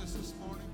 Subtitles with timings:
[0.00, 0.69] this morning.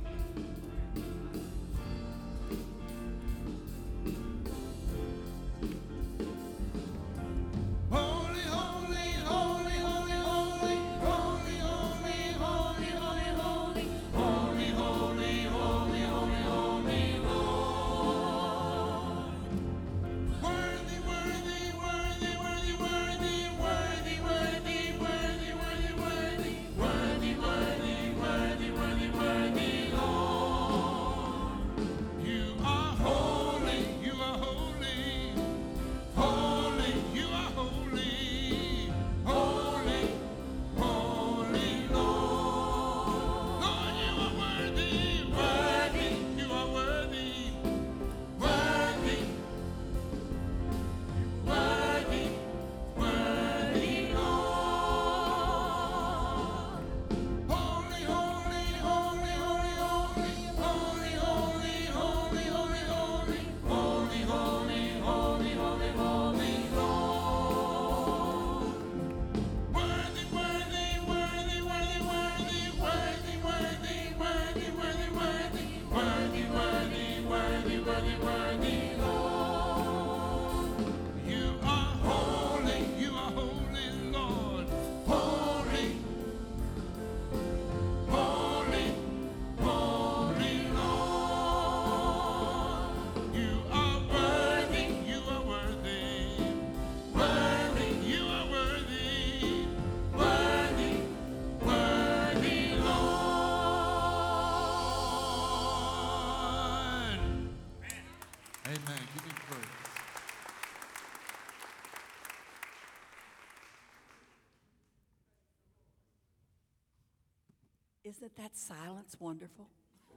[118.67, 119.69] Silence wonderful?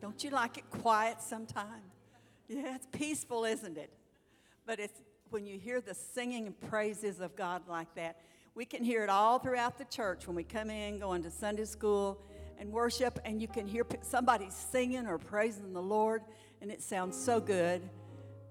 [0.01, 1.93] Don't you like it quiet sometimes?
[2.47, 3.91] Yeah, it's peaceful, isn't it?
[4.65, 4.99] But it's
[5.29, 8.17] when you hear the singing and praises of God like that,
[8.55, 11.65] we can hear it all throughout the church when we come in, going to Sunday
[11.65, 12.23] school
[12.57, 16.23] and worship, and you can hear somebody singing or praising the Lord,
[16.61, 17.87] and it sounds so good.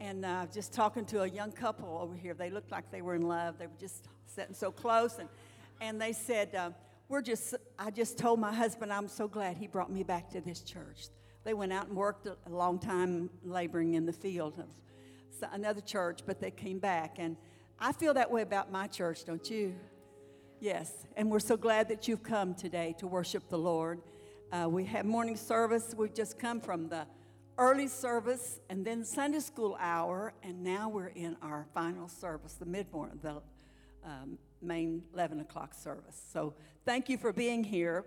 [0.01, 3.17] And uh, just talking to a young couple over here, they looked like they were
[3.17, 3.59] in love.
[3.59, 5.29] They were just sitting so close, and,
[5.81, 6.71] and they said, uh,
[7.09, 10.41] "We're just." I just told my husband, "I'm so glad he brought me back to
[10.41, 11.09] this church."
[11.45, 14.67] They went out and worked a, long time laboring in the field of
[15.53, 17.37] another church, but they came back, and
[17.79, 19.75] I feel that way about my church, don't you?
[20.61, 24.03] Yes, and we're so glad that you've come today to worship the Lord.
[24.51, 25.95] Uh, we have morning service.
[25.97, 27.07] We've just come from the
[27.59, 32.67] early service and then Sunday school hour, and now we're in our final service, the
[32.67, 32.87] mid
[33.23, 33.43] the
[34.05, 36.21] um, main 11 o'clock service.
[36.33, 38.05] So thank you for being here.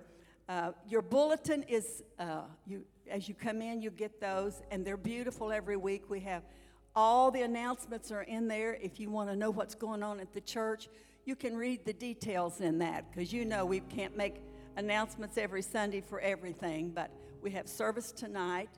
[0.49, 4.97] Uh, your bulletin is, uh, you, as you come in, you get those, and they're
[4.97, 6.09] beautiful every week.
[6.09, 6.43] We have
[6.95, 8.77] all the announcements are in there.
[8.81, 10.89] If you want to know what's going on at the church,
[11.25, 14.41] you can read the details in that because you know we can't make
[14.75, 17.11] announcements every Sunday for everything, but
[17.41, 18.69] we have service tonight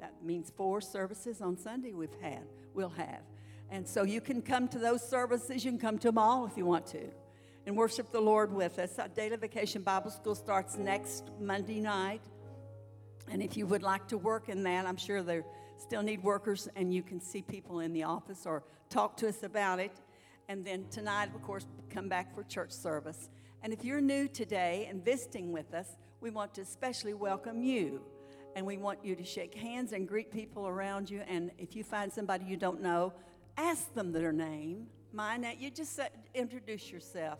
[0.00, 2.42] that means four services on Sunday we've had,
[2.74, 3.22] we'll have.
[3.70, 6.56] And so you can come to those services, you can come to them all if
[6.56, 7.08] you want to,
[7.66, 8.98] and worship the Lord with us.
[8.98, 12.22] Our Daily Vacation Bible School starts next Monday night.
[13.30, 15.42] And if you would like to work in that, I'm sure they
[15.78, 19.42] still need workers, and you can see people in the office or talk to us
[19.42, 19.92] about it.
[20.48, 23.28] And then tonight, of course, come back for church service.
[23.62, 28.00] And if you're new today and visiting with us, we want to especially welcome you
[28.54, 31.20] and we want you to shake hands and greet people around you.
[31.28, 33.12] And if you find somebody you don't know,
[33.56, 34.86] ask them their name.
[35.12, 35.98] My name, you just
[36.34, 37.38] introduce yourself.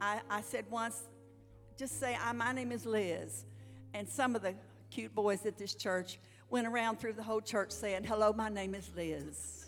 [0.00, 1.02] I, I said once,
[1.76, 3.44] just say, My name is Liz.
[3.94, 4.54] And some of the
[4.90, 6.18] cute boys at this church
[6.50, 9.66] went around through the whole church saying, Hello, my name is Liz.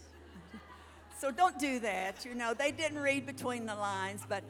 [1.19, 2.25] so don't do that.
[2.25, 4.45] You know, they didn't read between the lines, but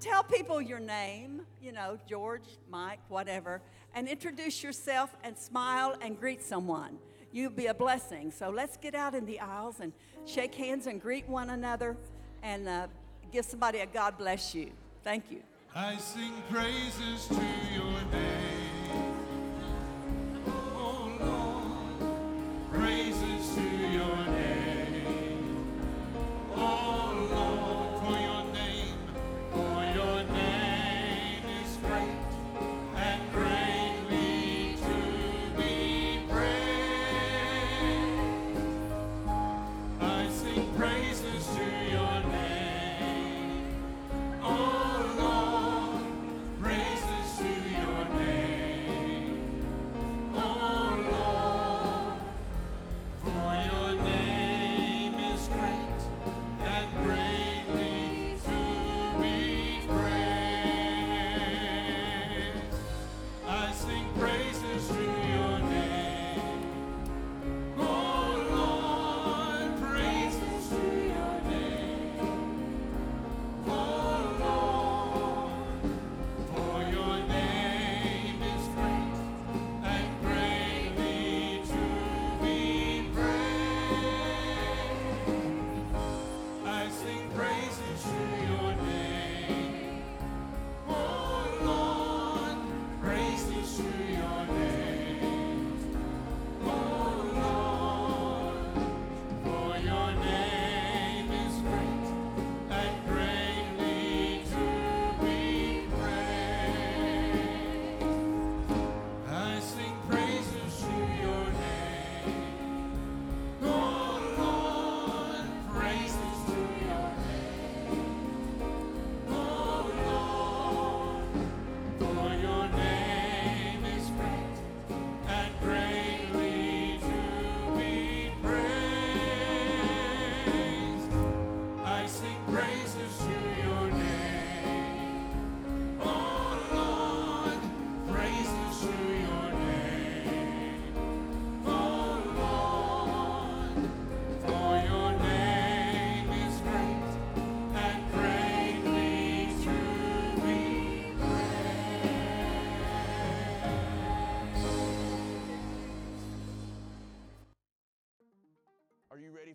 [0.00, 3.62] tell people your name, you know, George, Mike, whatever,
[3.94, 6.98] and introduce yourself and smile and greet someone.
[7.32, 8.30] You'll be a blessing.
[8.30, 9.92] So let's get out in the aisles and
[10.26, 11.96] shake hands and greet one another
[12.42, 12.86] and uh,
[13.32, 14.70] give somebody a God bless you.
[15.02, 15.42] Thank you.
[15.74, 17.34] I sing praises to
[17.74, 18.55] your name.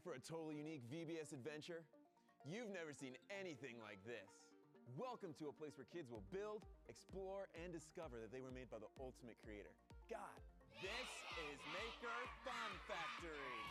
[0.01, 1.85] Totally unique VBS adventure?
[2.49, 4.25] You've never seen anything like this.
[4.97, 8.73] Welcome to a place where kids will build, explore, and discover that they were made
[8.73, 9.69] by the ultimate creator,
[10.09, 10.41] God.
[10.81, 11.11] This
[11.53, 13.70] is Maker Fun Factory.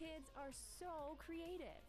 [0.00, 0.48] Kids are
[0.80, 1.84] so creative.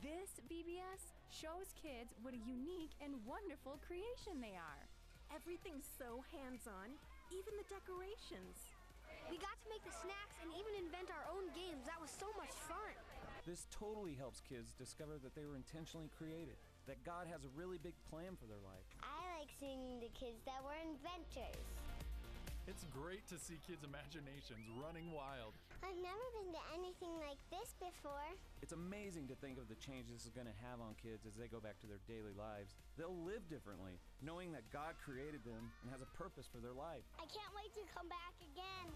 [0.00, 4.84] This VBS shows kids what a unique and wonderful creation they are.
[5.28, 6.88] Everything's so hands on,
[7.28, 8.72] even the decorations.
[9.28, 11.84] We got to make the snacks and even invent our own games.
[11.84, 12.96] That was so much fun.
[13.44, 16.56] This totally helps kids discover that they were intentionally created,
[16.88, 18.88] that God has a really big plan for their life.
[19.04, 21.60] I like seeing the kids that were inventors.
[22.68, 25.56] It's great to see kids' imaginations running wild.
[25.80, 28.30] I've never been to anything like this before.
[28.60, 31.34] It's amazing to think of the change this is going to have on kids as
[31.34, 32.76] they go back to their daily lives.
[33.00, 37.02] They'll live differently, knowing that God created them and has a purpose for their life.
[37.16, 38.86] I can't wait to come back again.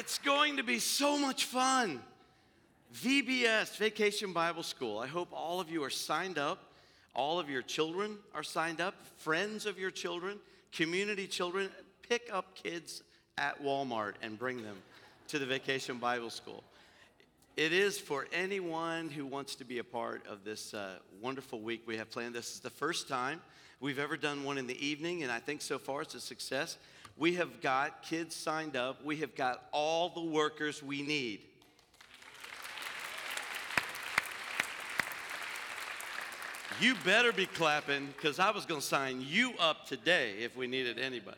[0.00, 2.00] It's going to be so much fun.
[2.94, 4.98] VBS, Vacation Bible School.
[4.98, 6.72] I hope all of you are signed up.
[7.14, 10.38] All of your children are signed up, friends of your children,
[10.72, 11.68] community children.
[12.08, 13.02] Pick up kids
[13.36, 14.78] at Walmart and bring them
[15.28, 16.64] to the Vacation Bible School.
[17.58, 21.82] It is for anyone who wants to be a part of this uh, wonderful week
[21.86, 22.34] we have planned.
[22.34, 23.42] This is the first time
[23.80, 26.78] we've ever done one in the evening, and I think so far it's a success.
[27.20, 31.40] We have got kids signed up, we have got all the workers we need.
[36.80, 40.66] You better be clapping because I was going to sign you up today if we
[40.66, 41.36] needed anybody.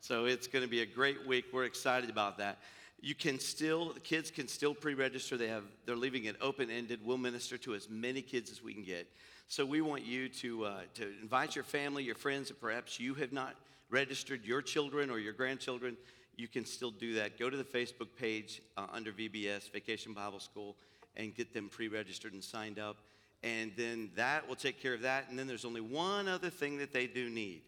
[0.00, 1.44] So it's going to be a great week.
[1.52, 2.58] We're excited about that.
[3.00, 5.36] You can still, the kids can still pre-register.
[5.36, 6.98] They have, they're leaving it open-ended.
[7.04, 9.06] We'll minister to as many kids as we can get.
[9.46, 13.14] So we want you to uh, to invite your family, your friends, and perhaps you
[13.14, 13.54] have not
[13.94, 15.96] registered your children or your grandchildren.
[16.36, 17.38] You can still do that.
[17.38, 20.76] Go to the Facebook page uh, under VBS Vacation Bible School
[21.16, 22.96] and get them pre-registered and signed up.
[23.44, 25.26] And then that will take care of that.
[25.30, 27.62] And then there's only one other thing that they do need.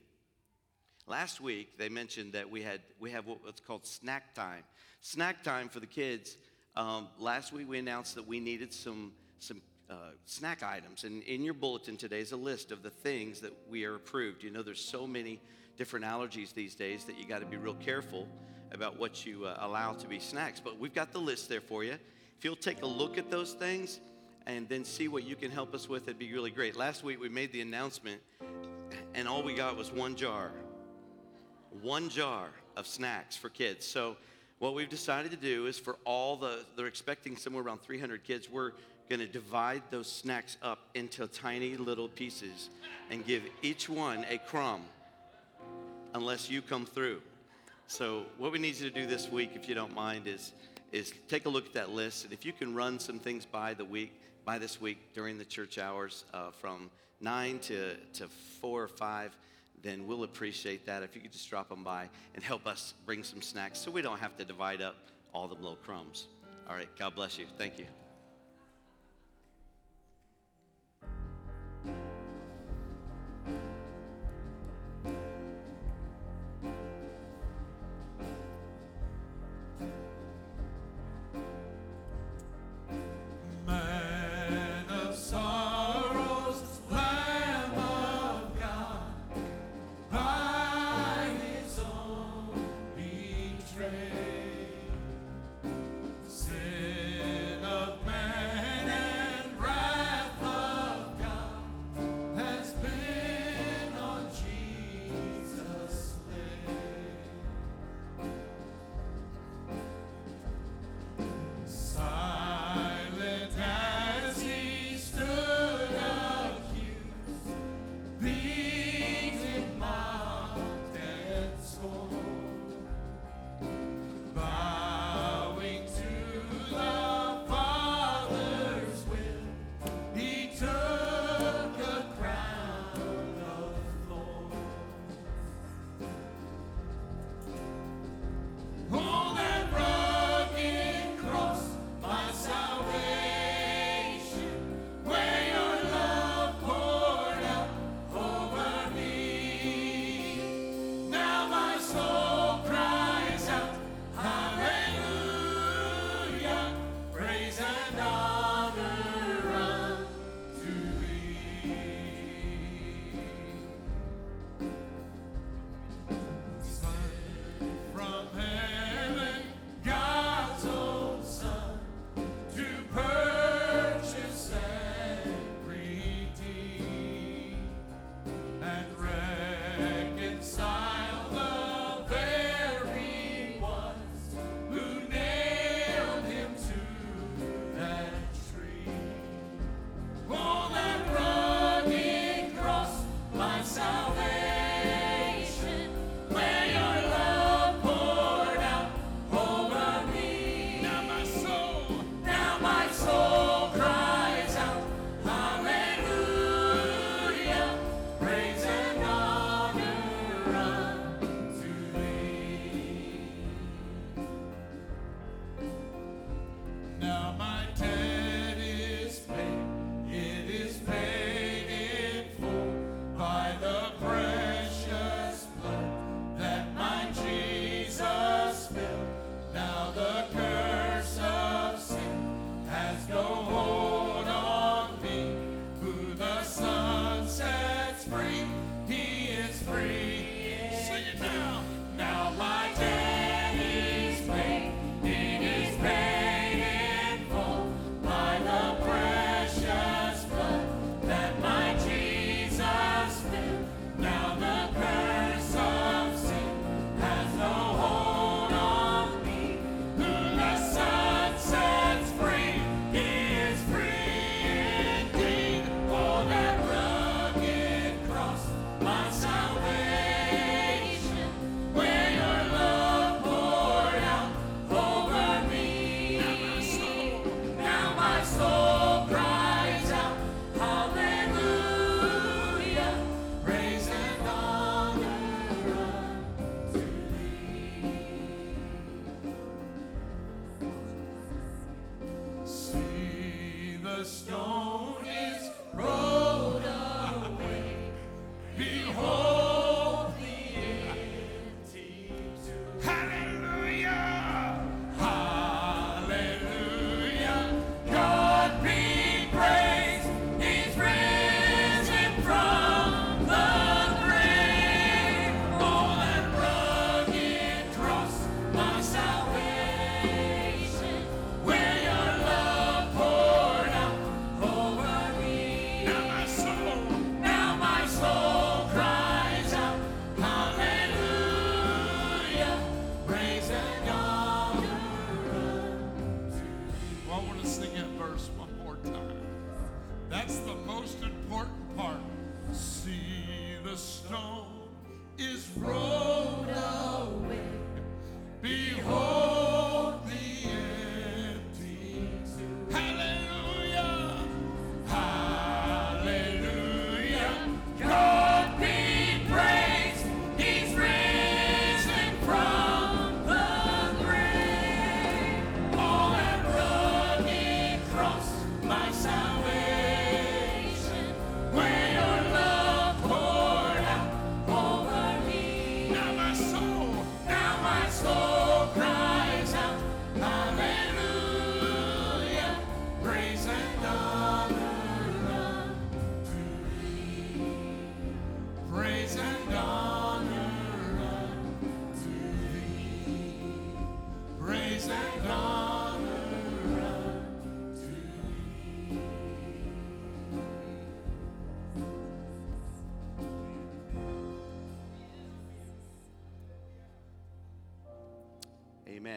[1.06, 4.64] Last week, they mentioned that we, had, we have what's called snack time.
[5.02, 6.38] Snack time for the kids.
[6.74, 11.04] Um, last week, we announced that we needed some, some uh, snack items.
[11.04, 14.42] And in your bulletin today is a list of the things that we are approved.
[14.42, 15.40] You know, there's so many
[15.76, 18.26] different allergies these days that you got to be real careful
[18.72, 20.60] about what you uh, allow to be snacks.
[20.60, 21.92] But we've got the list there for you.
[22.38, 24.00] If you'll take a look at those things
[24.46, 26.76] and then see what you can help us with, it'd be really great.
[26.76, 28.20] Last week, we made the announcement,
[29.14, 30.52] and all we got was one jar
[31.82, 33.86] one jar of snacks for kids.
[33.86, 34.16] So,
[34.58, 38.50] what we've decided to do is for all the, they're expecting somewhere around 300 kids,
[38.50, 38.72] we're
[39.10, 42.70] going to divide those snacks up into tiny little pieces
[43.10, 44.82] and give each one a crumb
[46.16, 47.20] unless you come through.
[47.88, 50.52] So, what we need you to do this week, if you don't mind, is,
[50.90, 52.24] is take a look at that list.
[52.24, 55.44] And if you can run some things by the week, by this week during the
[55.44, 58.28] church hours uh, from 9 to, to
[58.60, 59.36] 4 or 5,
[59.82, 63.22] then we'll appreciate that if you could just drop them by and help us bring
[63.22, 64.96] some snacks so we don't have to divide up
[65.34, 66.28] all the little crumbs.
[66.68, 67.44] All right, God bless you.
[67.58, 67.86] Thank you.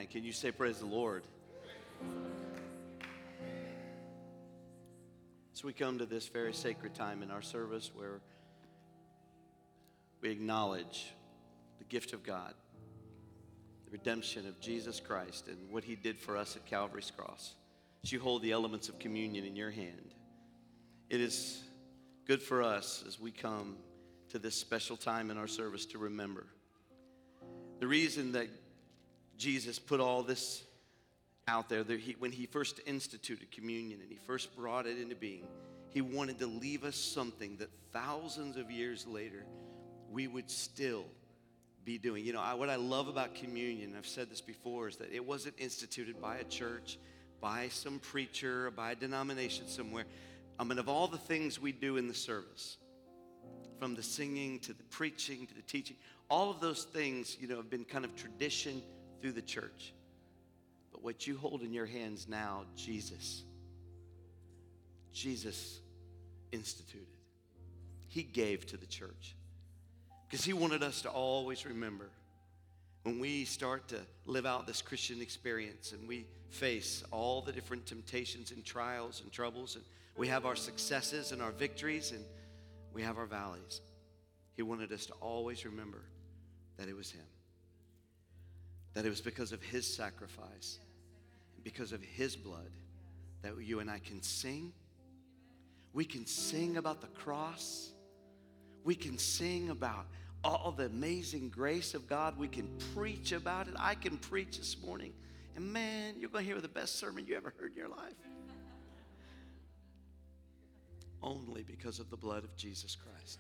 [0.10, 1.24] Can you say praise the Lord?
[5.54, 8.22] So we come to this very sacred time in our service where
[10.22, 11.14] we acknowledge
[11.78, 12.56] the gift of God,
[13.86, 17.54] the redemption of Jesus Christ, and what he did for us at Calvary's cross.
[18.04, 20.16] As you hold the elements of communion in your hand,
[21.10, 21.62] it is
[22.26, 23.76] good for us as we come
[24.30, 26.48] to this special time in our service to remember.
[27.80, 28.48] The reason that
[29.40, 30.64] Jesus put all this
[31.48, 35.48] out there, he, when he first instituted communion and he first brought it into being,
[35.90, 39.46] he wanted to leave us something that thousands of years later
[40.12, 41.06] we would still
[41.86, 42.26] be doing.
[42.26, 45.26] You know, I, what I love about communion, I've said this before, is that it
[45.26, 47.00] wasn't instituted by a church,
[47.42, 50.04] by some preacher, by a denomination somewhere.
[50.60, 52.78] I mean, of all the things we do in the service,
[53.80, 55.96] from the singing to the preaching to the teaching,
[56.30, 58.84] all of those things, you know, have been kind of tradition
[59.22, 59.94] through the church.
[60.92, 63.44] But what you hold in your hands now, Jesus,
[65.14, 65.80] Jesus
[66.52, 67.08] instituted.
[68.08, 69.36] He gave to the church.
[70.28, 72.10] Because he wanted us to always remember
[73.04, 77.86] when we start to live out this Christian experience and we face all the different
[77.86, 79.84] temptations and trials and troubles, and
[80.18, 82.24] we have our successes and our victories, and
[82.94, 83.82] we have our valleys.
[84.56, 86.02] He wanted us to always remember
[86.78, 87.26] that it was Him.
[88.94, 90.80] That it was because of His sacrifice,
[91.64, 92.72] because of His blood,
[93.42, 94.74] that you and I can sing.
[95.94, 97.92] We can sing about the cross.
[98.84, 100.06] We can sing about
[100.44, 102.38] all the amazing grace of God.
[102.38, 103.74] We can preach about it.
[103.78, 105.14] I can preach this morning.
[105.56, 108.14] And man, you're going to hear the best sermon you ever heard in your life.
[111.22, 113.40] Only because of the blood of Jesus Christ.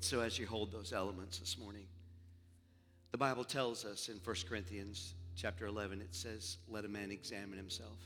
[0.00, 1.86] So, as you hold those elements this morning,
[3.14, 7.56] the Bible tells us in 1 Corinthians chapter 11, it says, Let a man examine
[7.56, 7.96] himself.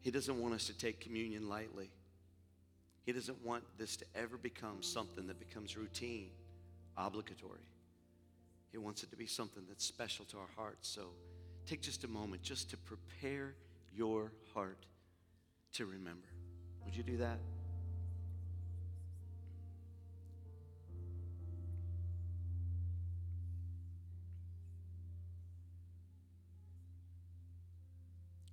[0.00, 1.92] He doesn't want us to take communion lightly.
[3.06, 6.30] He doesn't want this to ever become something that becomes routine,
[6.96, 7.60] obligatory.
[8.72, 10.88] He wants it to be something that's special to our hearts.
[10.88, 11.02] So
[11.66, 13.54] take just a moment just to prepare
[13.94, 14.86] your heart
[15.74, 16.26] to remember.
[16.84, 17.38] Would you do that?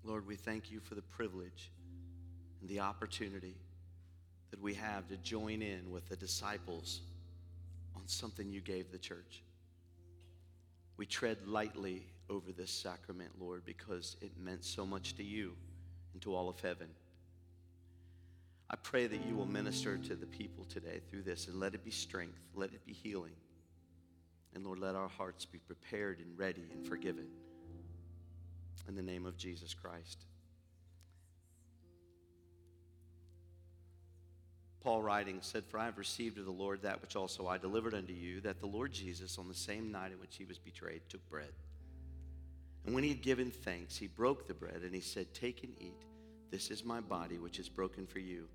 [0.07, 1.69] Lord, we thank you for the privilege
[2.61, 3.57] and the opportunity
[4.51, 7.01] that we have to join in with the disciples
[7.93, 9.43] on something you gave the church.
[10.95, 15.51] We tread lightly over this sacrament, Lord, because it meant so much to you
[16.13, 16.87] and to all of heaven.
[18.69, 21.83] I pray that you will minister to the people today through this and let it
[21.83, 23.35] be strength, let it be healing.
[24.55, 27.27] And Lord, let our hearts be prepared and ready and forgiven.
[28.87, 30.25] In the name of Jesus Christ.
[34.81, 37.93] Paul writing said, For I have received of the Lord that which also I delivered
[37.93, 41.01] unto you, that the Lord Jesus, on the same night in which he was betrayed,
[41.09, 41.51] took bread.
[42.85, 45.73] And when he had given thanks, he broke the bread, and he said, Take and
[45.81, 46.05] eat.
[46.51, 48.47] This is my body, which is broken for you.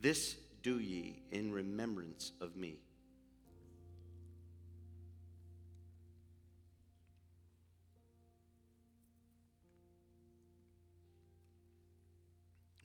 [0.00, 2.76] This do ye in remembrance of me.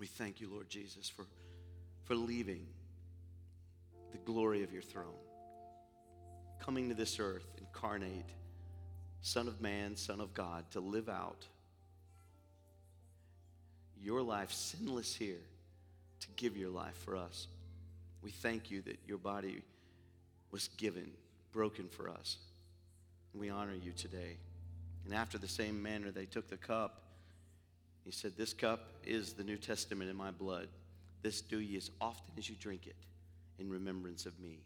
[0.04, 1.26] We thank you, Lord Jesus, for,
[2.04, 2.68] for leaving
[4.12, 5.16] the glory of your throne,
[6.60, 8.28] coming to this earth, incarnate,
[9.22, 11.48] Son of Man, Son of God, to live out
[13.98, 15.40] your life sinless here,
[16.20, 17.48] to give your life for us.
[18.22, 19.62] We thank you that your body
[20.52, 21.12] was given,
[21.54, 22.40] broken for us.
[23.34, 24.36] We honor you today.
[25.06, 27.03] And after the same manner, they took the cup.
[28.04, 30.68] He said, This cup is the New Testament in my blood.
[31.22, 32.96] This do ye as often as you drink it
[33.60, 34.60] in remembrance of me.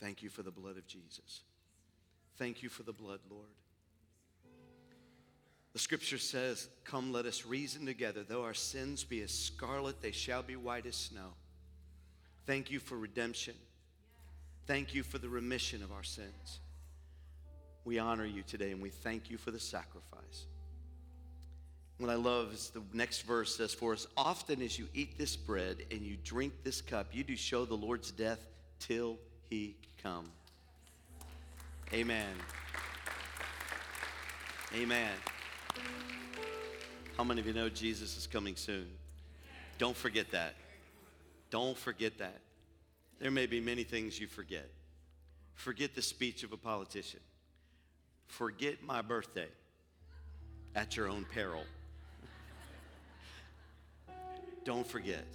[0.00, 1.42] Thank you for the blood of Jesus.
[2.36, 3.48] Thank you for the blood, Lord.
[5.72, 8.24] The scripture says, Come, let us reason together.
[8.26, 11.34] Though our sins be as scarlet, they shall be white as snow.
[12.46, 13.54] Thank you for redemption.
[14.68, 16.60] Thank you for the remission of our sins.
[17.86, 20.44] We honor you today and we thank you for the sacrifice.
[21.96, 25.36] What I love is the next verse says, For as often as you eat this
[25.36, 28.46] bread and you drink this cup, you do show the Lord's death
[28.78, 29.16] till
[29.48, 30.30] he come.
[31.94, 32.34] Amen.
[34.74, 35.12] Amen.
[37.16, 38.86] How many of you know Jesus is coming soon?
[39.78, 40.56] Don't forget that.
[41.48, 42.42] Don't forget that.
[43.20, 44.70] There may be many things you forget.
[45.54, 47.20] Forget the speech of a politician.
[48.26, 49.48] Forget my birthday
[50.74, 51.62] at your own peril.
[54.64, 55.26] Don't forget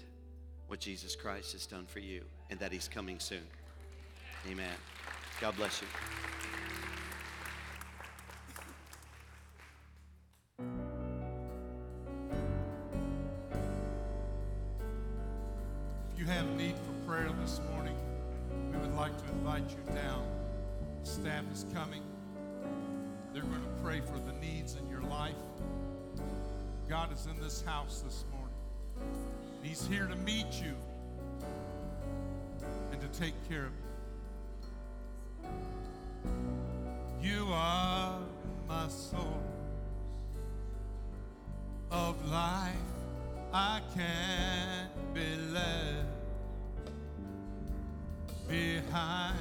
[0.68, 3.44] what Jesus Christ has done for you and that he's coming soon.
[4.50, 4.76] Amen.
[5.42, 5.88] God bless you.
[27.54, 28.56] This house this morning.
[29.62, 30.74] He's here to meet you
[32.92, 33.72] and to take care of
[37.22, 37.30] you.
[37.30, 38.18] You are
[38.68, 39.24] my source
[41.92, 42.74] of life.
[43.54, 46.08] I can't be left
[48.50, 49.38] behind.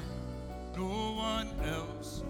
[0.76, 2.22] No one else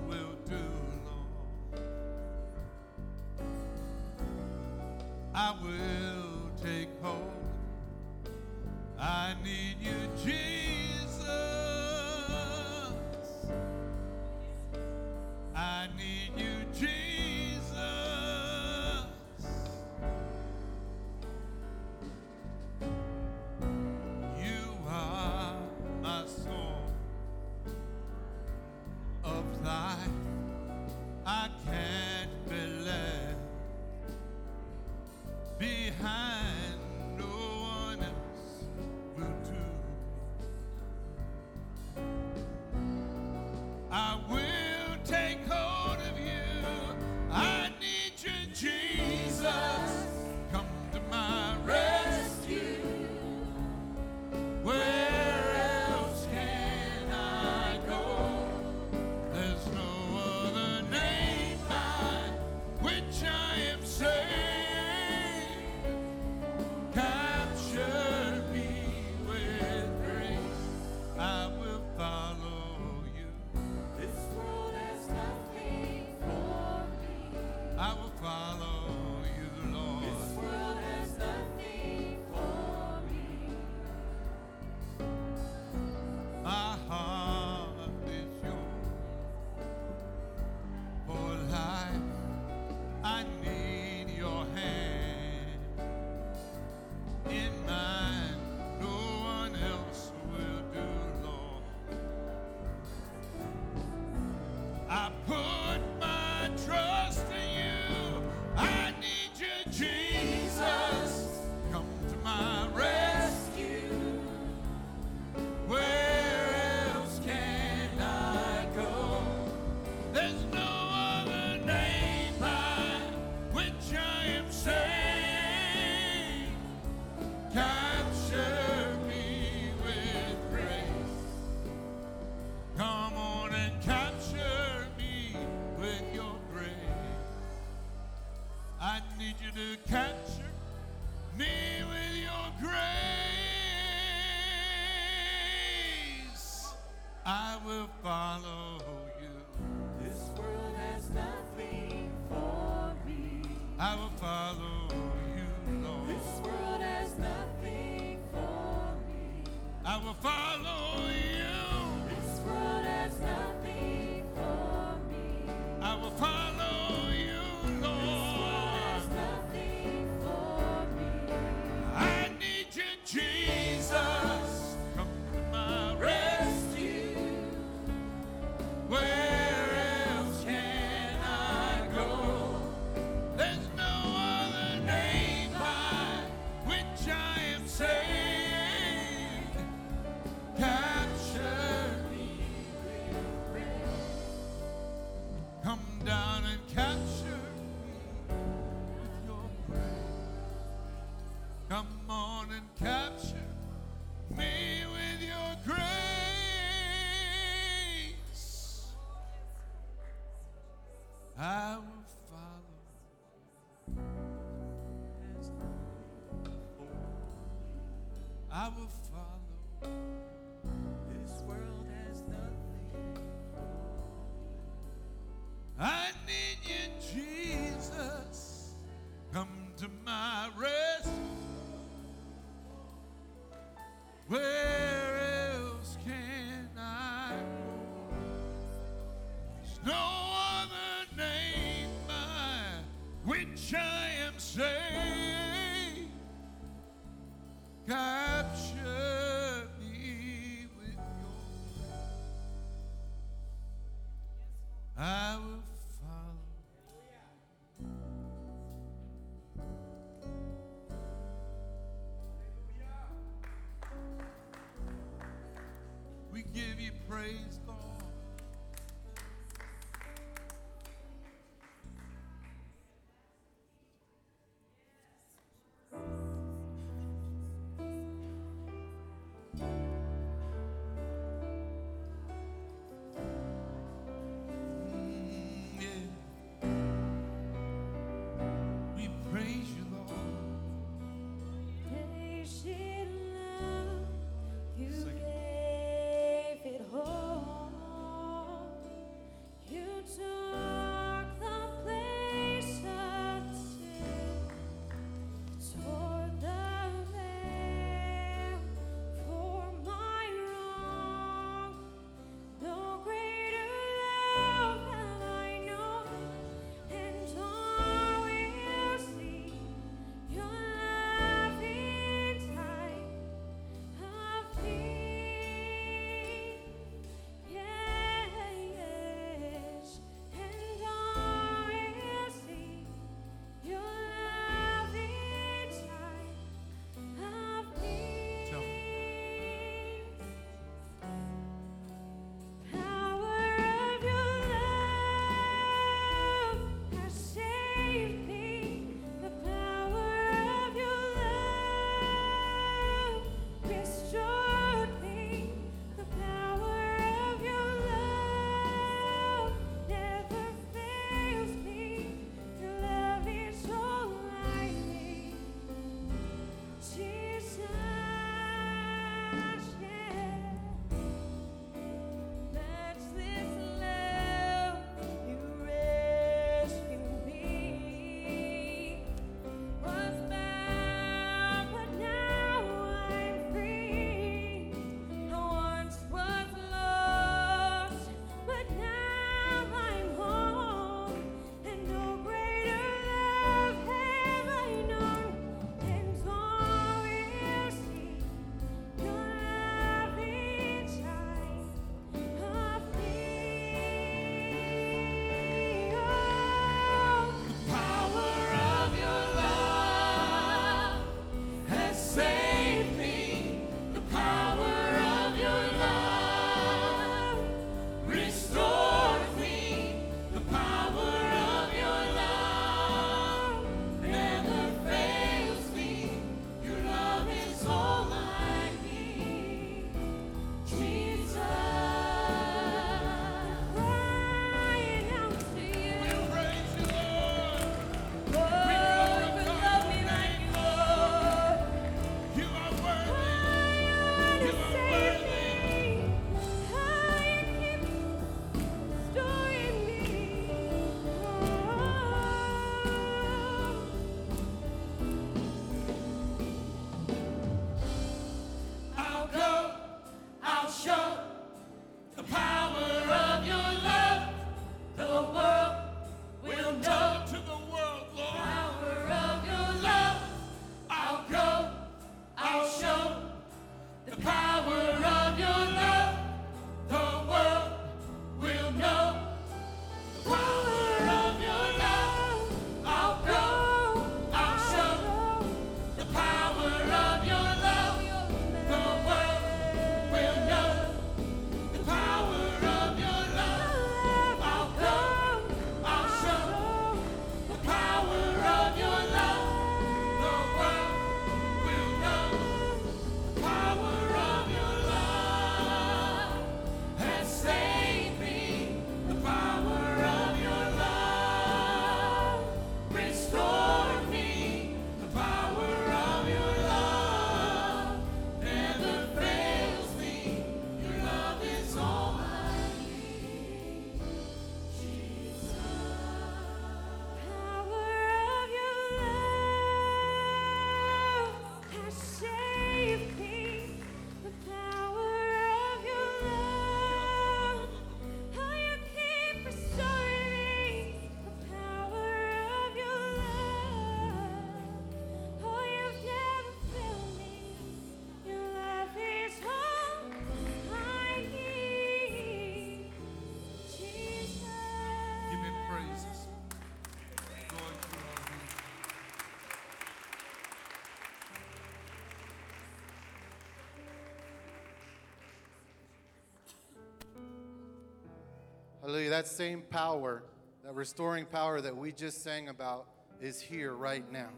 [568.93, 569.09] Hallelujah.
[569.09, 570.23] That same power,
[570.63, 572.89] that restoring power that we just sang about,
[573.23, 574.29] is here right now.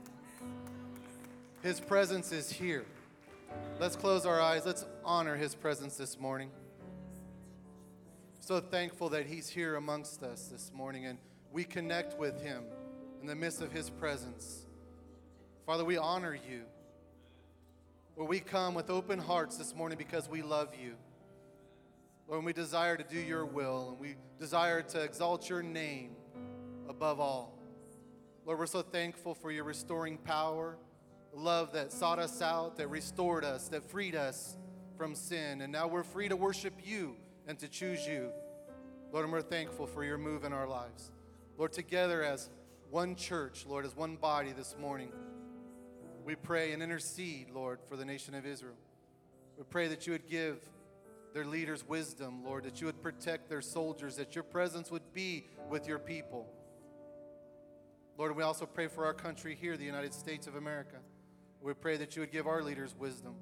[1.60, 2.84] His presence is here.
[3.80, 4.64] Let's close our eyes.
[4.64, 6.52] Let's honor His presence this morning.
[8.38, 11.18] So thankful that He's here amongst us this morning and
[11.50, 12.62] we connect with Him
[13.20, 14.66] in the midst of His presence.
[15.66, 16.62] Father, we honor you.
[18.14, 20.94] Where we come with open hearts this morning because we love you.
[22.26, 26.16] Lord, we desire to do your will and we desire to exalt your name
[26.88, 27.58] above all.
[28.46, 30.76] Lord, we're so thankful for your restoring power,
[31.34, 34.56] love that sought us out, that restored us, that freed us
[34.96, 35.60] from sin.
[35.60, 37.16] And now we're free to worship you
[37.46, 38.30] and to choose you.
[39.12, 41.10] Lord, and we're thankful for your move in our lives.
[41.58, 42.50] Lord, together as
[42.90, 45.12] one church, Lord, as one body this morning,
[46.24, 48.76] we pray and intercede, Lord, for the nation of Israel.
[49.58, 50.58] We pray that you would give
[51.34, 55.44] their leaders wisdom, Lord, that you would protect their soldiers, that your presence would be
[55.68, 56.48] with your people.
[58.16, 60.96] Lord, we also pray for our country here, the United States of America.
[61.60, 63.34] We pray that you would give our leaders wisdom.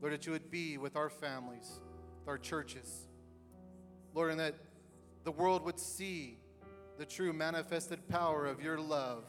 [0.00, 1.80] Lord, that you would be with our families,
[2.18, 3.08] with our churches.
[4.12, 4.56] Lord, and that
[5.22, 6.38] the world would see
[6.98, 9.24] the true manifested power of your love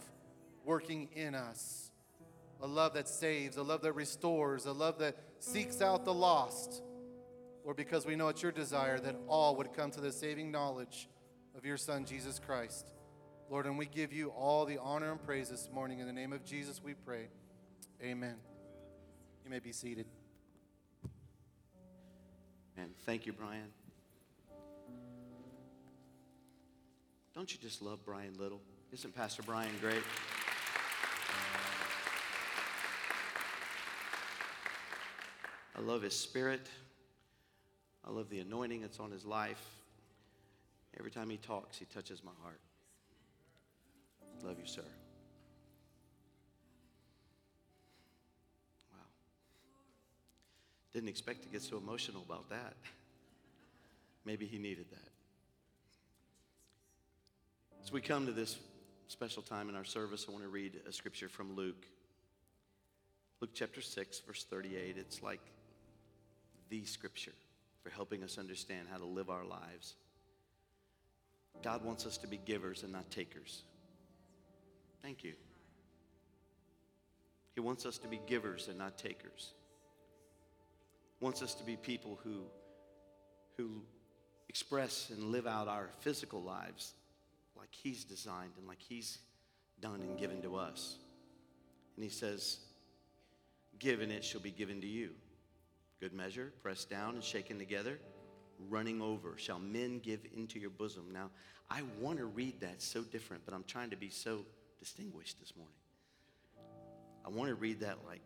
[0.65, 1.91] working in us
[2.61, 6.83] a love that saves, a love that restores, a love that seeks out the lost.
[7.63, 11.07] Lord, because we know it's your desire that all would come to the saving knowledge
[11.55, 12.91] of your Son, Jesus Christ.
[13.49, 15.99] Lord, and we give you all the honor and praise this morning.
[15.99, 17.27] In the name of Jesus, we pray.
[18.01, 18.35] Amen.
[19.43, 20.05] You may be seated.
[22.77, 23.67] And thank you, Brian.
[27.35, 28.61] Don't you just love Brian Little?
[28.91, 30.01] Isn't Pastor Brian great?
[35.75, 36.67] I love his spirit.
[38.05, 39.63] I love the anointing that's on his life.
[40.97, 42.59] Every time he talks, he touches my heart.
[44.43, 44.81] Love you, sir.
[48.91, 48.97] Wow.
[50.93, 52.73] Didn't expect to get so emotional about that.
[54.25, 55.09] Maybe he needed that.
[57.83, 58.57] As we come to this
[59.07, 61.85] special time in our service, I want to read a scripture from Luke.
[63.41, 64.97] Luke chapter 6, verse 38.
[64.97, 65.41] It's like
[66.69, 67.33] the scripture
[67.83, 69.95] for helping us understand how to live our lives.
[71.63, 73.63] God wants us to be givers and not takers.
[75.01, 75.33] Thank you.
[77.53, 79.53] He wants us to be givers and not takers.
[81.19, 82.43] Wants us to be people who,
[83.57, 83.81] who
[84.49, 86.93] express and live out our physical lives
[87.55, 89.19] like He's designed and like He's
[89.81, 90.97] done and given to us.
[91.95, 92.57] And He says,
[93.79, 95.11] Give and it shall be given to you.
[96.01, 97.99] Good measure, pressed down and shaken together,
[98.69, 101.11] running over, shall men give into your bosom.
[101.13, 101.29] Now,
[101.69, 104.39] I want to read that so different, but I'm trying to be so
[104.79, 105.75] distinguished this morning.
[107.23, 108.21] I want to read that like,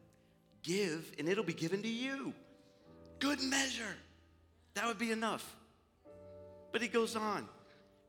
[0.63, 2.33] give and it'll be given to you.
[3.19, 3.95] Good measure.
[4.75, 5.45] That would be enough.
[6.71, 7.45] But he goes on,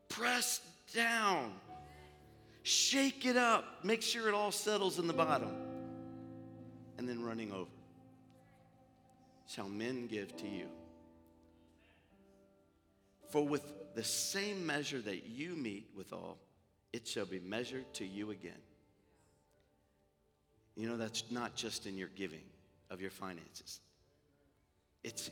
[0.09, 0.61] press
[0.95, 1.53] down,
[2.62, 5.51] shake it up, make sure it all settles in the bottom,
[6.99, 7.76] and then running over
[9.47, 10.66] shall men give to you.
[13.30, 13.62] For with
[13.94, 16.38] the same measure that you mete withal,
[16.92, 18.53] it shall be measured to you again.
[20.76, 22.44] You know, that's not just in your giving
[22.90, 23.80] of your finances,
[25.03, 25.30] it's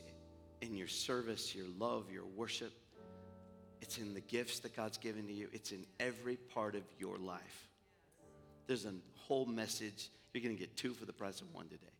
[0.61, 2.73] in your service, your love, your worship.
[3.81, 5.47] It's in the gifts that God's given to you.
[5.53, 7.67] It's in every part of your life.
[8.65, 10.09] There's a whole message.
[10.33, 11.94] You're going to get two for the price of one today.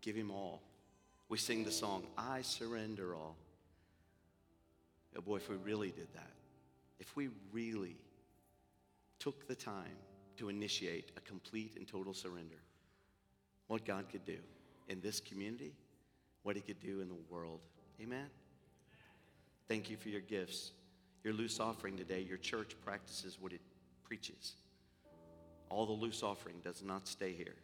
[0.00, 0.62] Give him all.
[1.28, 3.36] We sing the song, I surrender all.
[5.16, 6.30] Oh boy, if we really did that,
[7.00, 7.96] if we really
[9.18, 9.96] took the time
[10.36, 12.62] to initiate a complete and total surrender,
[13.66, 14.38] what God could do
[14.88, 15.72] in this community,
[16.42, 17.60] what He could do in the world.
[18.00, 18.26] Amen?
[19.68, 20.72] Thank you for your gifts.
[21.24, 23.60] Your loose offering today, your church practices what it
[24.04, 24.54] preaches.
[25.68, 27.56] All the loose offering does not stay here,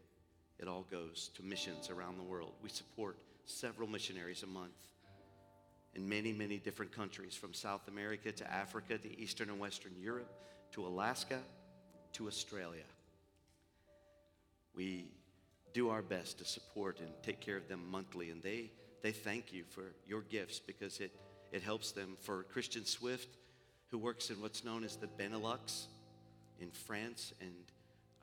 [0.58, 2.52] it all goes to missions around the world.
[2.62, 4.72] We support several missionaries a month
[5.94, 10.32] in many, many different countries from South America to Africa to Eastern and Western Europe
[10.72, 11.38] to Alaska
[12.14, 12.82] to Australia.
[14.74, 15.06] We
[15.72, 18.70] do our best to support and take care of them monthly, and they,
[19.02, 21.12] they thank you for your gifts because it,
[21.52, 22.16] it helps them.
[22.20, 23.36] For Christian Swift,
[23.90, 25.86] who works in what's known as the Benelux
[26.60, 27.52] in France and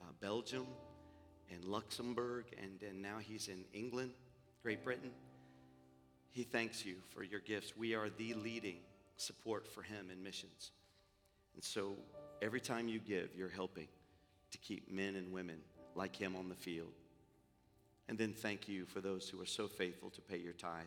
[0.02, 0.66] uh, Belgium
[1.52, 4.12] and Luxembourg, and, and now he's in England,
[4.64, 5.12] Great Britain.
[6.32, 7.76] He thanks you for your gifts.
[7.76, 8.78] We are the leading
[9.18, 10.72] support for him in missions.
[11.56, 11.96] And so
[12.42, 13.88] every time you give, you're helping
[14.52, 15.58] to keep men and women
[15.96, 16.94] like him on the field.
[18.08, 20.86] And then thank you for those who are so faithful to pay your tithe.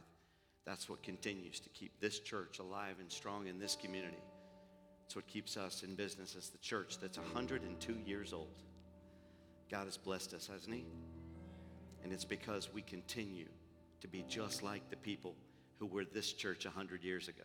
[0.64, 4.22] That's what continues to keep this church alive and strong in this community.
[5.06, 8.48] It's what keeps us in business as the church that's 102 years old.
[9.70, 10.84] God has blessed us, hasn't He?
[12.02, 13.48] And it's because we continue
[14.00, 15.34] to be just like the people
[15.78, 17.44] who were this church 100 years ago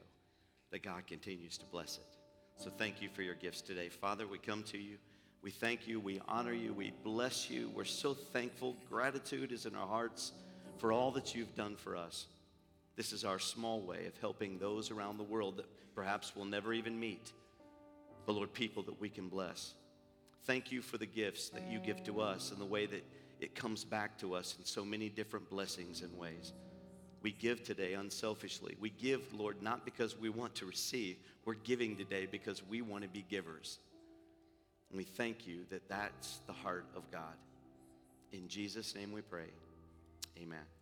[0.71, 2.17] that God continues to bless it.
[2.57, 3.89] So thank you for your gifts today.
[3.89, 4.97] Father, we come to you.
[5.41, 5.99] We thank you.
[5.99, 6.73] We honor you.
[6.73, 7.71] We bless you.
[7.73, 8.75] We're so thankful.
[8.89, 10.33] Gratitude is in our hearts
[10.77, 12.27] for all that you've done for us.
[12.97, 16.73] This is our small way of helping those around the world that perhaps we'll never
[16.73, 17.31] even meet,
[18.25, 19.73] but Lord, people that we can bless.
[20.45, 23.05] Thank you for the gifts that you give to us and the way that
[23.39, 26.53] it comes back to us in so many different blessings and ways.
[27.21, 28.77] We give today unselfishly.
[28.79, 31.17] We give, Lord, not because we want to receive.
[31.45, 33.79] We're giving today because we want to be givers.
[34.89, 37.35] And we thank you that that's the heart of God.
[38.31, 39.49] In Jesus' name we pray.
[40.41, 40.78] Amen.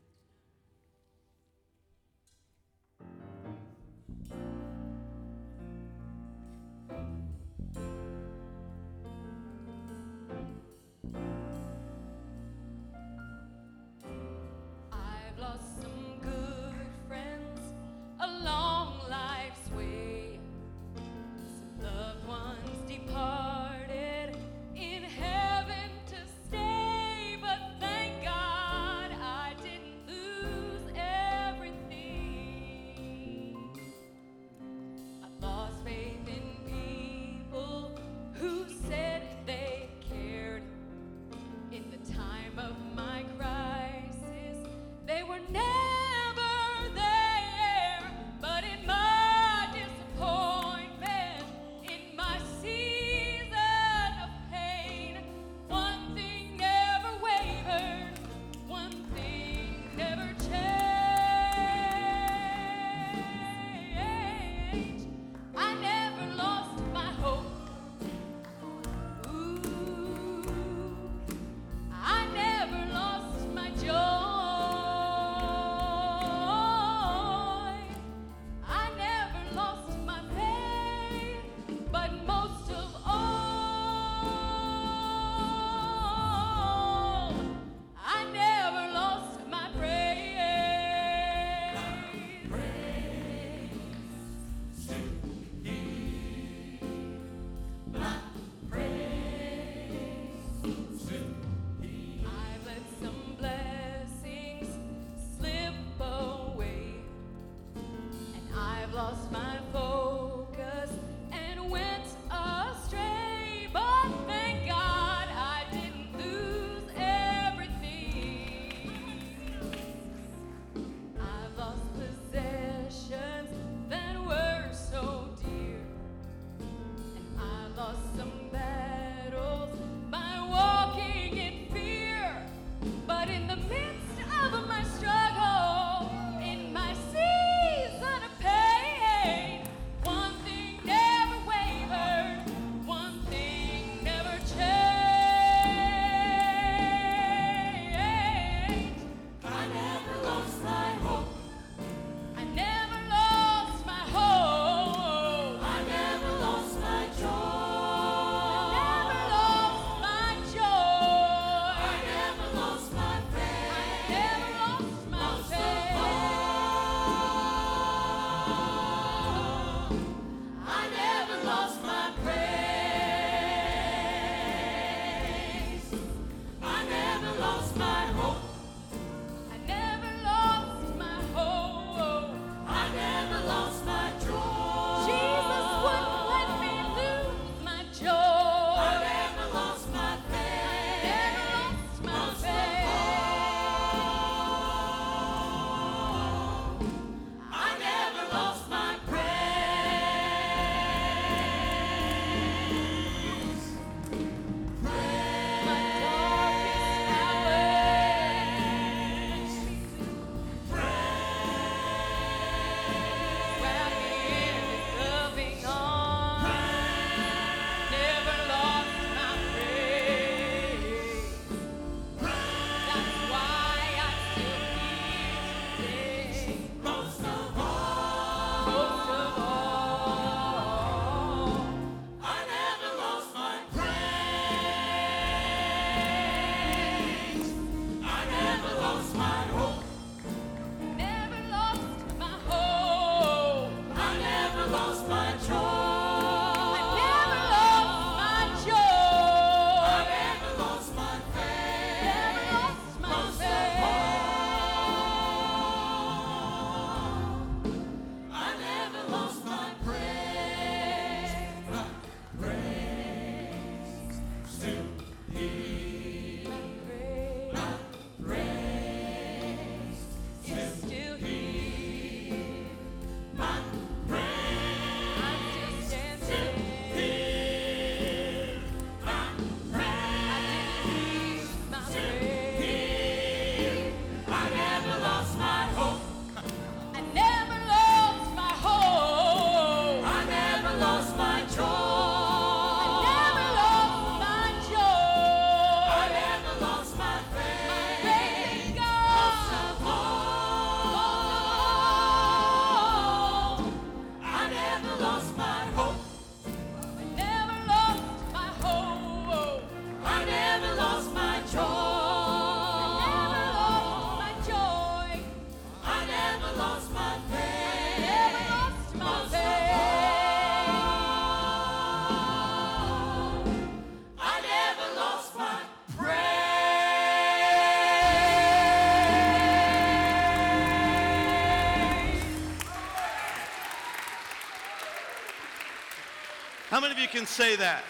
[336.87, 337.83] Many of you can say that?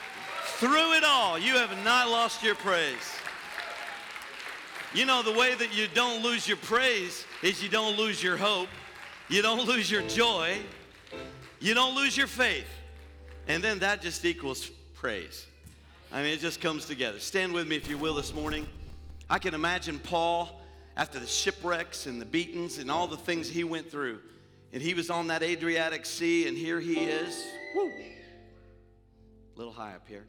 [0.60, 3.14] Through it all, you have not lost your praise.
[4.91, 8.38] You know, the way that you don't lose your praise is you don't lose your
[8.38, 8.70] hope,
[9.30, 10.58] you don't lose your joy,
[11.60, 12.68] you don't lose your faith.
[13.48, 15.45] And then that just equals praise.
[16.12, 17.20] I mean, it just comes together.
[17.20, 18.66] Stand with me, if you will, this morning.
[19.30, 20.60] I can imagine Paul
[20.95, 24.20] after the shipwrecks and the beatings and all the things he went through.
[24.74, 27.45] And he was on that Adriatic Sea, and here he is.
[27.76, 27.91] Woo!
[29.58, 30.28] A little high up here.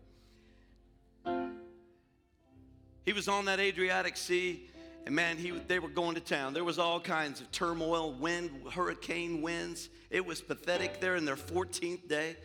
[3.05, 4.71] He was on that Adriatic Sea,
[5.05, 6.55] and man, he, they were going to town.
[6.55, 9.91] There was all kinds of turmoil, wind, hurricane winds.
[10.09, 12.37] It was pathetic there in their 14th day.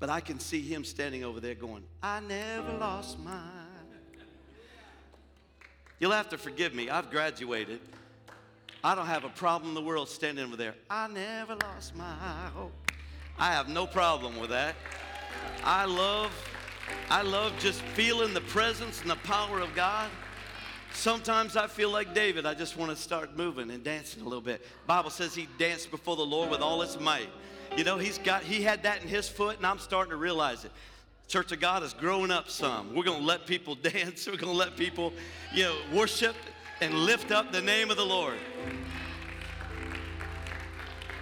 [0.00, 3.38] But I can see him standing over there going, I never lost mine.
[6.00, 6.90] You'll have to forgive me.
[6.90, 7.78] I've graduated.
[8.82, 10.74] I don't have a problem in the world standing over there.
[10.90, 12.16] I never lost my
[12.52, 12.72] hope.
[13.38, 14.74] I have no problem with that.
[15.64, 16.32] I love
[17.08, 20.10] I love just feeling the presence and the power of God.
[20.92, 22.46] Sometimes I feel like David.
[22.46, 24.64] I just want to start moving and dancing a little bit.
[24.86, 27.28] Bible says he danced before the Lord with all his might.
[27.76, 30.64] You know, he's got he had that in his foot, and I'm starting to realize
[30.64, 30.72] it.
[31.28, 32.94] Church of God is growing up some.
[32.94, 35.12] We're gonna let people dance, we're gonna let people,
[35.54, 36.34] you know, worship
[36.80, 38.38] and lift up the name of the Lord.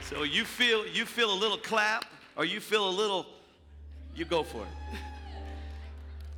[0.09, 2.07] So you feel you feel a little clap
[2.37, 3.27] or you feel a little,
[4.19, 4.99] you go for it.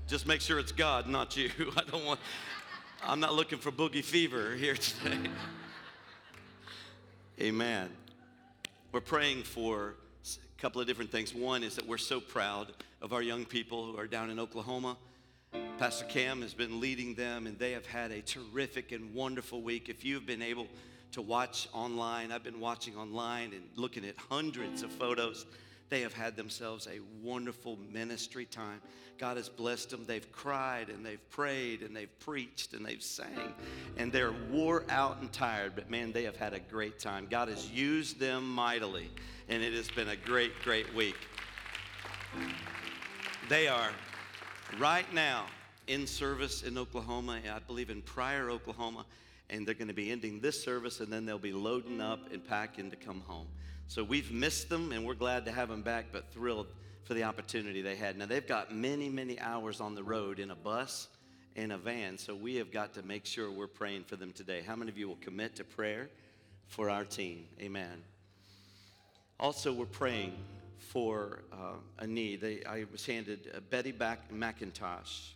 [0.07, 1.51] Just make sure it's God, not you.
[1.77, 2.21] I don't want,
[3.03, 5.17] I'm not looking for boogie fever here today.
[7.41, 7.89] Amen.
[8.93, 11.35] We're praying for a couple of different things.
[11.35, 14.99] One is that we're so proud of our young people who are down in Oklahoma.
[15.79, 19.89] Pastor Cam has been leading them, and they have had a terrific and wonderful week.
[19.89, 20.67] If you've been able
[21.13, 25.47] to watch online, I've been watching online and looking at hundreds of photos.
[25.91, 28.81] They have had themselves a wonderful ministry time.
[29.19, 30.05] God has blessed them.
[30.07, 33.55] They've cried and they've prayed and they've preached and they've sang
[33.99, 37.27] and they're wore out and tired, but man, they have had a great time.
[37.29, 39.11] God has used them mightily
[39.49, 41.17] and it has been a great, great week.
[43.49, 43.91] They are
[44.79, 45.47] right now
[45.89, 49.05] in service in Oklahoma, I believe in Pryor, Oklahoma,
[49.51, 52.47] and they're going to be ending this service and then they'll be loading up and
[52.47, 53.49] packing to come home.
[53.91, 56.69] So we've missed them and we're glad to have them back, but thrilled
[57.03, 58.17] for the opportunity they had.
[58.17, 61.09] Now, they've got many, many hours on the road in a bus
[61.57, 64.63] and a van, so we have got to make sure we're praying for them today.
[64.65, 66.09] How many of you will commit to prayer
[66.69, 67.47] for our team?
[67.61, 68.05] Amen.
[69.41, 70.35] Also, we're praying
[70.79, 72.43] for uh, a need.
[72.43, 75.31] They, I was handed uh, Betty Back McIntosh.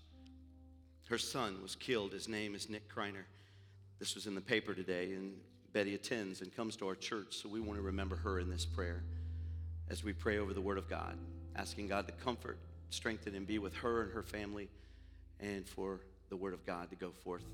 [1.09, 2.13] Her son was killed.
[2.13, 3.25] His name is Nick Kreiner.
[3.99, 5.33] This was in the paper today, and
[5.75, 8.65] Betty attends and comes to our church, so we want to remember her in this
[8.65, 9.03] prayer
[9.91, 11.19] as we pray over the Word of God
[11.57, 12.59] asking God to comfort,
[12.91, 14.69] strengthen, and be with her and her family,
[15.41, 17.45] and for the Word of God to go forth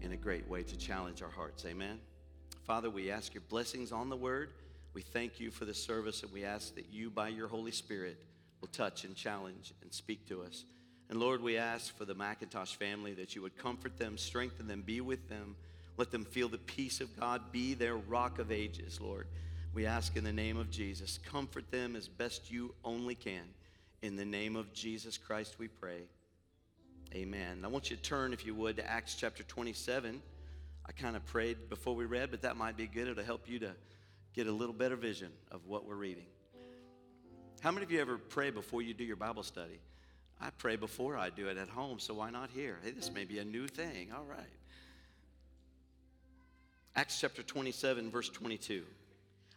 [0.00, 1.64] in a great way to challenge our hearts.
[1.64, 1.98] Amen.
[2.64, 4.50] Father, we ask your blessings on the Word.
[4.94, 8.18] We thank you for the service, and we ask that you, by your Holy Spirit,
[8.60, 10.64] will touch and challenge and speak to us.
[11.10, 14.82] And Lord, we ask for the McIntosh family that you would comfort them, strengthen them,
[14.82, 15.56] be with them.
[15.98, 19.26] Let them feel the peace of God, be their rock of ages, Lord.
[19.74, 23.44] We ask in the name of Jesus, comfort them as best you only can.
[24.00, 26.02] In the name of Jesus Christ, we pray.
[27.14, 27.62] Amen.
[27.64, 30.22] I want you to turn, if you would, to Acts chapter 27.
[30.86, 33.08] I kind of prayed before we read, but that might be good.
[33.08, 33.72] It'll help you to
[34.34, 36.26] get a little better vision of what we're reading.
[37.60, 39.80] How many of you ever pray before you do your Bible study?
[40.40, 42.78] I pray before I do it at home, so why not here?
[42.84, 44.12] Hey, this may be a new thing.
[44.16, 44.57] All right.
[46.98, 48.82] Acts chapter 27, verse 22.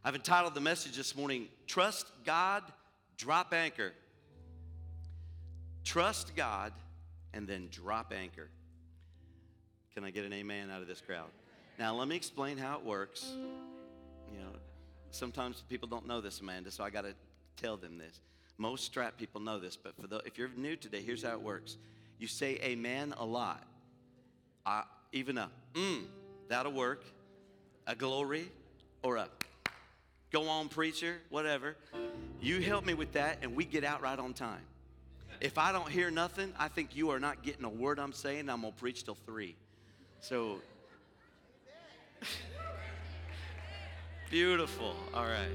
[0.06, 2.62] I've entitled the message this morning, Trust God,
[3.18, 3.94] Drop Anchor.
[5.84, 6.72] Trust God
[7.34, 8.48] and then drop anchor.
[9.96, 11.32] Can I get an amen out of this crowd?
[11.80, 13.34] Now, let me explain how it works.
[14.32, 14.52] You know,
[15.10, 17.16] sometimes people don't know this, Amanda, so I got to
[17.58, 18.20] tell them this.
[18.60, 21.42] Most strap people know this, but for the, if you're new today, here's how it
[21.42, 21.78] works.
[22.20, 23.66] You say amen a lot.
[24.64, 26.04] Uh, even a mm,
[26.48, 27.04] that'll work.
[27.92, 28.50] A glory
[29.04, 29.28] or a
[30.32, 31.76] go on, preacher, whatever.
[32.42, 34.62] You help me with that, and we get out right on time.
[35.42, 38.50] If I don't hear nothing, I think you are not getting a word I'm saying.
[38.50, 39.58] I'm going to preach till three.
[40.22, 40.60] So,
[44.30, 44.96] beautiful.
[45.14, 45.52] All right.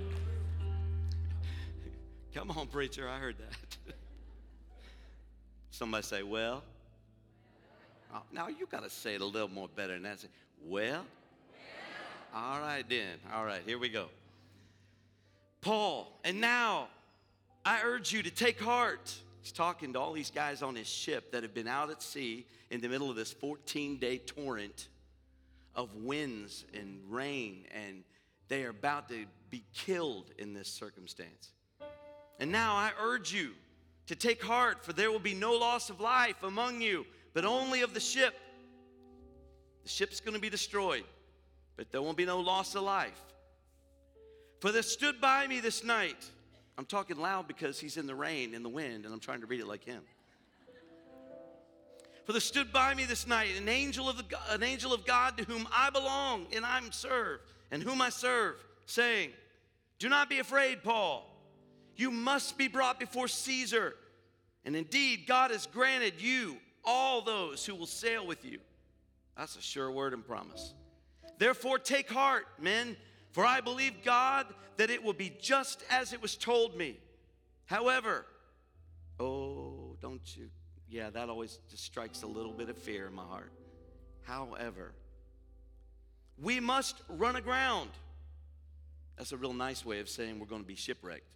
[2.34, 3.08] Come on, preacher.
[3.08, 3.94] I heard that.
[5.70, 6.62] Somebody say, well.
[8.14, 10.20] Oh, now you got to say it a little more better than that.
[10.20, 10.28] Say,
[10.62, 11.06] well.
[12.36, 13.16] All right, then.
[13.34, 14.08] All right, here we go.
[15.62, 16.88] Paul, and now
[17.64, 19.14] I urge you to take heart.
[19.40, 22.44] He's talking to all these guys on his ship that have been out at sea
[22.70, 24.88] in the middle of this 14 day torrent
[25.74, 28.04] of winds and rain, and
[28.48, 31.52] they are about to be killed in this circumstance.
[32.38, 33.52] And now I urge you
[34.08, 37.80] to take heart, for there will be no loss of life among you, but only
[37.80, 38.34] of the ship.
[39.84, 41.04] The ship's going to be destroyed,
[41.76, 43.20] but there won't be no loss of life.
[44.60, 46.16] For there stood by me this night.
[46.78, 49.46] I'm talking loud because he's in the rain and the wind, and I'm trying to
[49.46, 50.02] read it like him.
[52.24, 55.38] For there stood by me this night an angel of the, an angel of God
[55.38, 58.56] to whom I belong and I'm serve, and whom I serve,
[58.86, 59.30] saying,
[59.98, 61.30] Do not be afraid, Paul.
[61.94, 63.94] You must be brought before Caesar.
[64.64, 68.58] And indeed, God has granted you all those who will sail with you.
[69.36, 70.74] That's a sure word and promise.
[71.38, 72.96] Therefore, take heart, men,
[73.32, 76.98] for I believe God that it will be just as it was told me.
[77.66, 78.24] However,
[79.18, 80.48] oh, don't you?
[80.88, 83.52] Yeah, that always just strikes a little bit of fear in my heart.
[84.22, 84.92] However,
[86.40, 87.90] we must run aground.
[89.16, 91.26] That's a real nice way of saying we're going to be shipwrecked.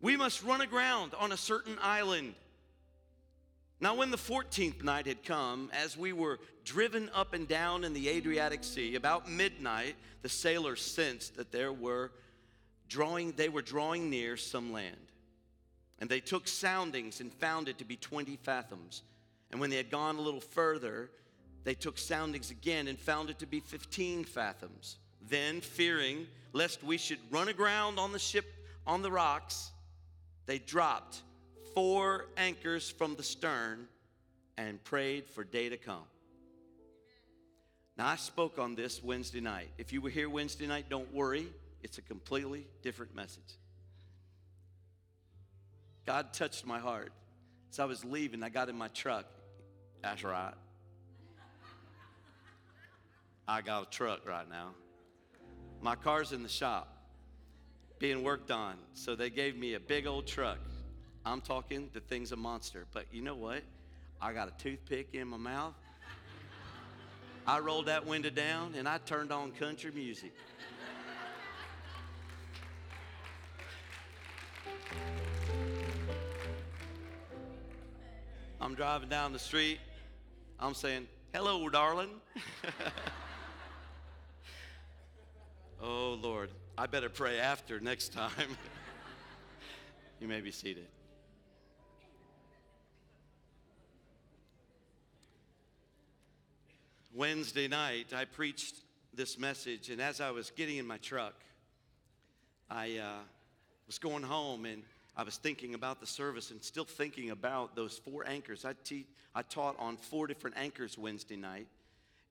[0.00, 2.34] We must run aground on a certain island.
[3.80, 7.92] Now, when the 14th night had come, as we were driven up and down in
[7.92, 12.12] the Adriatic Sea, about midnight, the sailors sensed that there were
[12.88, 14.96] drawing, they were drawing near some land.
[15.98, 19.02] And they took soundings and found it to be 20 fathoms.
[19.50, 21.10] And when they had gone a little further,
[21.64, 24.98] they took soundings again and found it to be 15 fathoms.
[25.28, 28.46] Then, fearing lest we should run aground on the ship
[28.86, 29.72] on the rocks,
[30.46, 31.22] they dropped
[31.74, 33.88] four anchors from the stern
[34.56, 36.04] and prayed for day to come.
[37.96, 39.68] Now, I spoke on this Wednesday night.
[39.78, 41.46] If you were here Wednesday night, don't worry,
[41.82, 43.58] it's a completely different message.
[46.06, 47.12] God touched my heart.
[47.70, 49.26] As I was leaving, I got in my truck.
[50.02, 50.54] That's right.
[53.46, 54.70] I got a truck right now.
[55.80, 56.94] My car's in the shop
[57.98, 58.76] being worked on.
[58.94, 60.58] So they gave me a big old truck.
[61.26, 62.86] I'm talking, the thing's a monster.
[62.92, 63.62] But you know what?
[64.20, 65.74] I got a toothpick in my mouth.
[67.46, 70.32] I rolled that window down and I turned on country music.
[78.60, 79.78] I'm driving down the street.
[80.58, 82.08] I'm saying, hello, darling.
[85.82, 86.50] oh, Lord.
[86.76, 88.32] I better pray after next time.
[90.20, 90.86] you may be seated.
[97.16, 98.74] Wednesday night, I preached
[99.14, 101.34] this message, and as I was getting in my truck,
[102.68, 103.22] I uh,
[103.86, 104.82] was going home and
[105.16, 108.64] I was thinking about the service and still thinking about those four anchors.
[108.64, 111.68] I, te- I taught on four different anchors Wednesday night,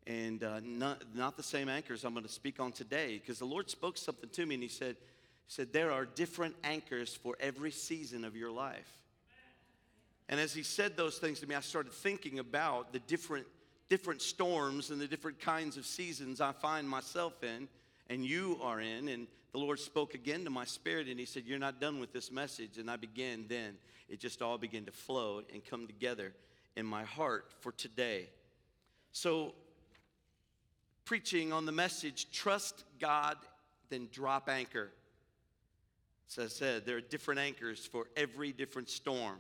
[0.06, 3.46] and uh, not, not the same anchors I'm going to speak on today because the
[3.46, 7.38] Lord spoke something to me and He said, he said, There are different anchors for
[7.40, 9.00] every season of your life.
[10.28, 13.48] And as He said those things to me, I started thinking about the different,
[13.90, 17.68] different storms and the different kinds of seasons I find myself in
[18.10, 19.08] and you are in.
[19.08, 22.14] And the Lord spoke again to my spirit and He said, You're not done with
[22.14, 22.78] this message.
[22.78, 23.76] And I began then,
[24.10, 26.34] it just all began to flow and come together
[26.76, 28.30] in my heart for today.
[29.12, 29.54] So,
[31.06, 33.38] preaching on the message, trust God,
[33.90, 34.90] then drop anchor.
[36.30, 39.38] As I said, there are different anchors for every different storm.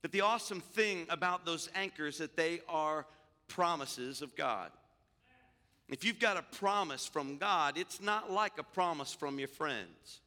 [0.00, 3.04] But the awesome thing about those anchors that they are
[3.50, 4.70] promises of God.
[5.90, 10.20] If you've got a promise from God, it's not like a promise from your friends.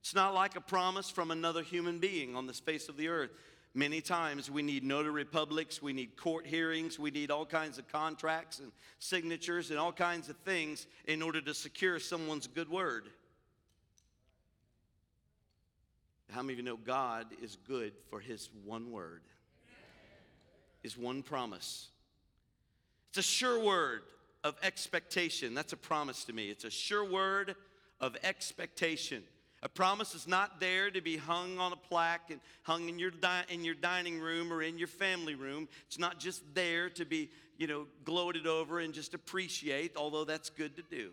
[0.00, 3.30] It's not like a promise from another human being on this face of the earth.
[3.74, 7.88] Many times we need notary publics, we need court hearings, we need all kinds of
[7.88, 13.04] contracts and signatures and all kinds of things in order to secure someone's good word.
[16.30, 19.22] How many of you know God is good for His one word?
[20.82, 21.88] His one promise.
[23.12, 24.04] It's a sure word
[24.42, 25.52] of expectation.
[25.52, 26.48] That's a promise to me.
[26.48, 27.56] It's a sure word
[28.00, 29.22] of expectation.
[29.62, 33.10] A promise is not there to be hung on a plaque and hung in your,
[33.10, 35.68] di- in your dining room or in your family room.
[35.88, 40.48] It's not just there to be, you know, gloated over and just appreciate, although that's
[40.48, 41.10] good to do.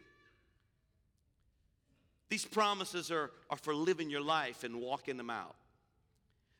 [2.29, 5.57] These promises are, are for living your life and walking them out.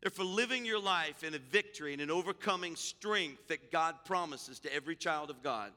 [0.02, 4.60] They're for living your life in a victory and an overcoming strength that God promises
[4.60, 5.72] to every child of God.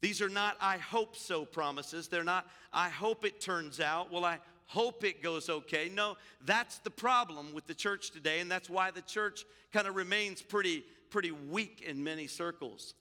[0.00, 2.08] These are not I hope so promises.
[2.08, 4.12] They're not I hope it turns out.
[4.12, 5.90] Well, I hope it goes okay.
[5.92, 9.96] No, that's the problem with the church today, and that's why the church kind of
[9.96, 12.94] remains pretty, pretty weak in many circles.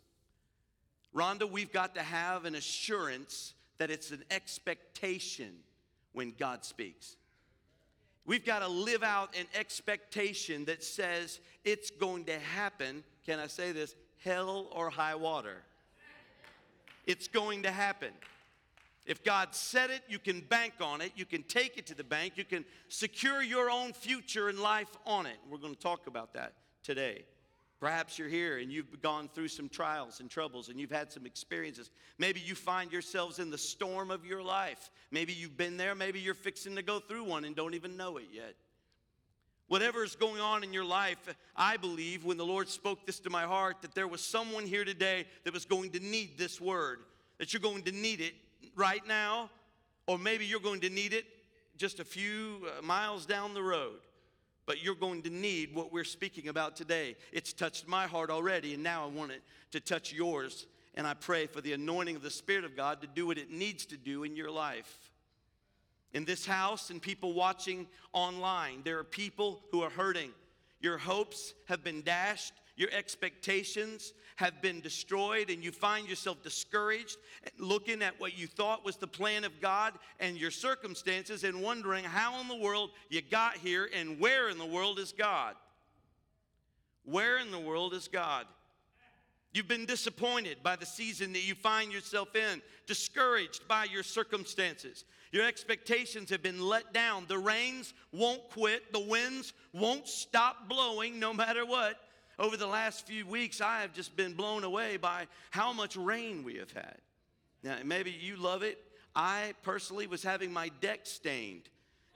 [1.14, 5.52] Rhonda, we've got to have an assurance that it's an expectation
[6.14, 7.16] when God speaks.
[8.28, 13.06] We've got to live out an expectation that says it's going to happen.
[13.26, 13.96] Can I say this?
[14.24, 15.64] Hell or high water.
[17.06, 18.12] It's going to happen.
[19.06, 21.14] If God said it, you can bank on it.
[21.16, 22.34] You can take it to the bank.
[22.36, 25.38] You can secure your own future and life on it.
[25.50, 26.52] We're going to talk about that
[26.84, 27.24] today.
[27.80, 31.28] Perhaps you're here and you've gone through some trials and troubles and you've had some
[31.28, 31.92] experiences.
[32.18, 34.90] Maybe you find yourselves in the storm of your life.
[35.12, 35.94] Maybe you've been there.
[35.94, 38.56] Maybe you're fixing to go through one and don't even know it yet.
[39.68, 43.30] Whatever is going on in your life, I believe when the Lord spoke this to
[43.30, 47.00] my heart that there was someone here today that was going to need this word,
[47.38, 48.34] that you're going to need it
[48.76, 49.52] right now,
[50.08, 51.26] or maybe you're going to need it
[51.76, 54.00] just a few uh, miles down the road.
[54.68, 57.16] But you're going to need what we're speaking about today.
[57.32, 59.42] It's touched my heart already, and now I want it
[59.72, 60.68] to touch yours.
[60.94, 63.50] And I pray for the anointing of the Spirit of God to do what it
[63.50, 65.12] needs to do in your life.
[66.14, 70.32] In this house and people watching online, there are people who are hurting.
[70.82, 77.18] Your hopes have been dashed, your expectations have been destroyed, and you find yourself discouraged,
[77.58, 82.04] looking at what you thought was the plan of God and your circumstances, and wondering
[82.04, 85.56] how in the world you got here and where in the world is God.
[87.04, 88.46] Where in the world is God?
[89.54, 95.04] You've been disappointed by the season that you find yourself in, discouraged by your circumstances.
[95.32, 97.26] Your expectations have been let down.
[97.28, 102.00] The rains won't quit, the winds won't stop blowing no matter what.
[102.40, 106.44] Over the last few weeks, I have just been blown away by how much rain
[106.44, 106.98] we have had.
[107.64, 108.78] Now, maybe you love it.
[109.16, 111.70] I personally was having my deck stained.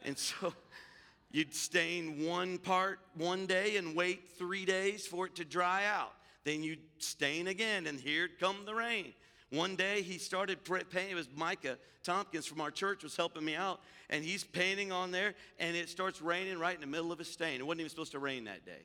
[0.05, 0.53] And so
[1.31, 6.13] you'd stain one part one day and wait three days for it to dry out.
[6.43, 9.13] Then you'd stain again, and here'd come the rain.
[9.49, 11.11] One day he started painting.
[11.11, 15.11] It was Micah Tompkins from our church was helping me out, and he's painting on
[15.11, 17.59] there, and it starts raining right in the middle of a stain.
[17.59, 18.81] It wasn't even supposed to rain that day.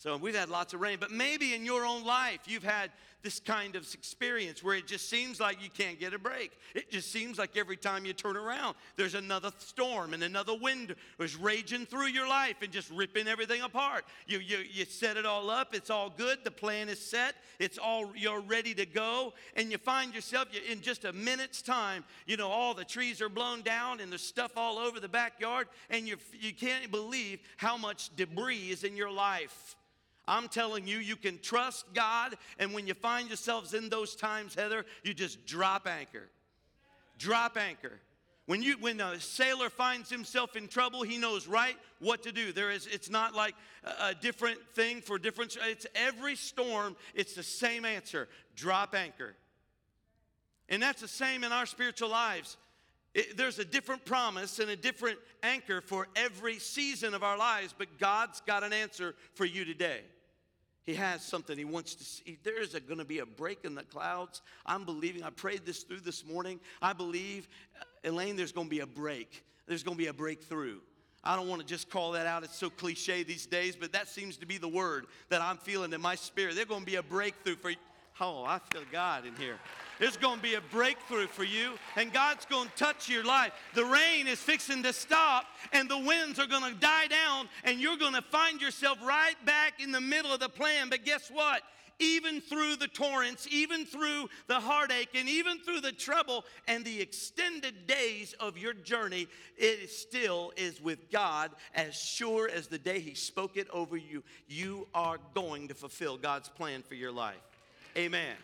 [0.00, 2.90] So we've had lots of rain, but maybe in your own life you've had
[3.22, 6.52] this kind of experience where it just seems like you can't get a break.
[6.74, 10.94] It just seems like every time you turn around, there's another storm and another wind
[11.18, 14.06] is raging through your life and just ripping everything apart.
[14.26, 17.76] You, you, you set it all up, it's all good, the plan is set, it's
[17.76, 22.38] all, you're ready to go, and you find yourself in just a minute's time, you
[22.38, 26.08] know, all the trees are blown down and there's stuff all over the backyard, and
[26.08, 29.76] you, you can't believe how much debris is in your life.
[30.30, 34.54] I'm telling you, you can trust God, and when you find yourselves in those times,
[34.54, 36.28] Heather, you just drop anchor.
[37.18, 38.00] Drop anchor.
[38.46, 42.52] When, you, when a sailor finds himself in trouble, he knows right what to do.
[42.52, 43.56] There is, it's not like
[44.00, 45.56] a, different thing for different.
[45.62, 46.94] It's every storm.
[47.12, 49.34] It's the same answer: drop anchor.
[50.68, 52.56] And that's the same in our spiritual lives.
[53.14, 57.74] It, there's a different promise and a different anchor for every season of our lives,
[57.76, 60.02] but God's got an answer for you today.
[60.90, 62.36] He has something he wants to see.
[62.42, 64.42] There's going to be a break in the clouds.
[64.66, 65.22] I'm believing.
[65.22, 66.58] I prayed this through this morning.
[66.82, 67.46] I believe,
[67.80, 69.44] uh, Elaine, there's going to be a break.
[69.68, 70.80] There's going to be a breakthrough.
[71.22, 72.42] I don't want to just call that out.
[72.42, 75.92] It's so cliche these days, but that seems to be the word that I'm feeling
[75.92, 76.56] in my spirit.
[76.56, 77.76] There's going to be a breakthrough for you.
[78.20, 79.56] Oh, I feel God in here.
[79.98, 83.52] There's going to be a breakthrough for you, and God's going to touch your life.
[83.74, 87.80] The rain is fixing to stop, and the winds are going to die down, and
[87.80, 90.90] you're going to find yourself right back in the middle of the plan.
[90.90, 91.62] But guess what?
[91.98, 97.00] Even through the torrents, even through the heartache, and even through the trouble and the
[97.00, 103.00] extended days of your journey, it still is with God as sure as the day
[103.00, 104.22] He spoke it over you.
[104.48, 107.49] You are going to fulfill God's plan for your life.
[107.96, 108.36] Amen.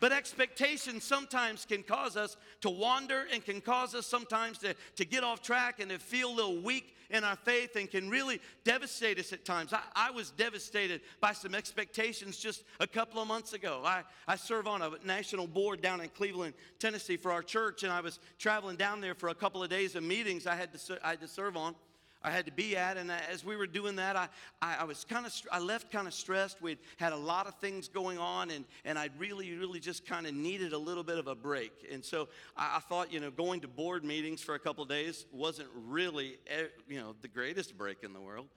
[0.00, 5.04] But expectations sometimes can cause us to wander and can cause us sometimes to, to
[5.04, 8.40] get off track and to feel a little weak in our faith and can really
[8.64, 9.72] devastate us at times.
[9.72, 13.82] I, I was devastated by some expectations just a couple of months ago.
[13.84, 17.92] I, I serve on a national board down in Cleveland, Tennessee for our church, and
[17.92, 20.98] I was traveling down there for a couple of days of meetings I had to,
[21.02, 21.74] I had to serve on.
[22.22, 22.96] I had to be at.
[22.96, 24.28] And as we were doing that, I,
[24.60, 26.60] I, was kind of, I left kind of stressed.
[26.60, 30.26] We'd had a lot of things going on, and, and I really, really just kind
[30.26, 31.72] of needed a little bit of a break.
[31.92, 35.26] And so I, I thought, you know, going to board meetings for a couple days
[35.32, 38.48] wasn't really, eh, you know, the greatest break in the world.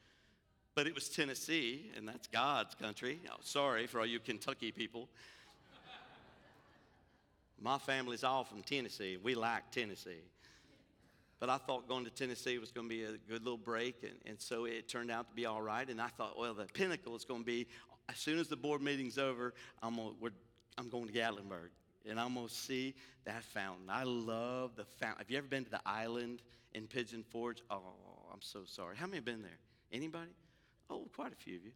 [0.74, 3.20] But it was Tennessee, and that's God's country.
[3.30, 5.10] Oh, sorry for all you Kentucky people.
[7.62, 9.18] My family's all from Tennessee.
[9.22, 10.22] We like Tennessee.
[11.42, 14.14] But I thought going to Tennessee was going to be a good little break, and,
[14.26, 15.90] and so it turned out to be all right.
[15.90, 17.68] And I thought, well, the pinnacle is going to be
[18.08, 20.12] as soon as the board meeting's over, I'm, gonna,
[20.78, 21.70] I'm going to Gatlinburg,
[22.08, 22.94] and I'm to see
[23.26, 23.86] that fountain.
[23.90, 25.18] I love the fountain.
[25.18, 26.42] Have you ever been to the island
[26.74, 27.64] in Pigeon Forge?
[27.70, 27.82] Oh,
[28.32, 28.96] I'm so sorry.
[28.96, 29.58] How many have been there?
[29.92, 30.32] Anybody?
[30.90, 31.72] Oh, quite a few of you.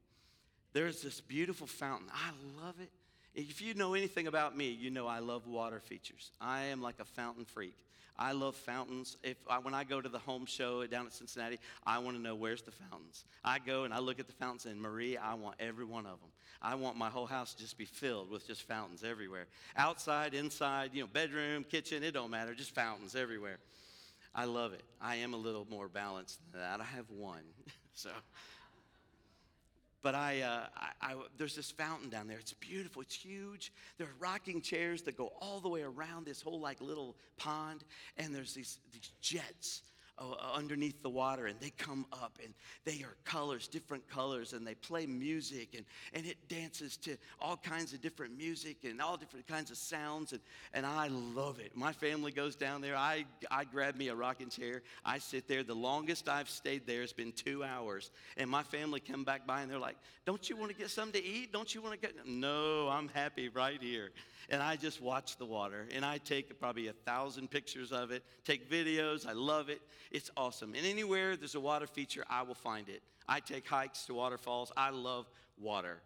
[0.74, 2.08] There's this beautiful fountain.
[2.14, 2.32] I
[2.64, 2.92] love it.
[3.34, 6.32] If you know anything about me, you know I love water features.
[6.40, 7.76] I am like a fountain freak.
[8.18, 9.18] I love fountains.
[9.24, 12.22] If I, when I go to the home show down at Cincinnati, I want to
[12.22, 13.26] know where's the fountains.
[13.44, 16.20] I go and I look at the fountains, and Marie, I want every one of
[16.22, 16.30] them.
[16.62, 19.48] I want my whole house to just be filled with just fountains everywhere.
[19.76, 23.60] Outside, inside, you know, bedroom, kitchen, it don't matter, just fountains everywhere.
[24.34, 24.84] I love it.
[25.02, 26.82] I am a little more balanced than that.
[26.82, 27.44] I have one,
[27.94, 28.10] so.
[30.06, 32.38] But I, uh, I, I, there's this fountain down there.
[32.38, 33.02] It's beautiful.
[33.02, 33.74] It's huge.
[33.98, 37.84] There are rocking chairs that go all the way around this whole like little pond,
[38.16, 39.82] and there's these, these jets
[40.18, 42.54] Uh, uh, underneath the water and they come up and
[42.86, 47.58] they are colors different colors and they play music and, and it dances to all
[47.58, 50.40] kinds of different music and all different kinds of sounds and,
[50.74, 51.76] and i love it.
[51.76, 52.96] My family goes down there.
[52.96, 54.84] I, I grab me a rocking chair.
[55.04, 55.64] I sit there.
[55.64, 59.64] The longest i've stayed there has been two hours and my family come back by
[59.64, 61.54] and they're like don't you want to get something to eat?
[61.54, 64.12] Don't you want to get no i'm happy right here
[64.50, 65.88] and I just watch the water.
[65.94, 69.28] And I take probably a thousand pictures of it, take videos.
[69.28, 69.82] I love it.
[70.12, 70.74] It's awesome.
[70.76, 73.02] And anywhere there's a water feature, I will find it.
[73.28, 74.72] I take hikes to waterfalls.
[74.78, 76.02] I love water.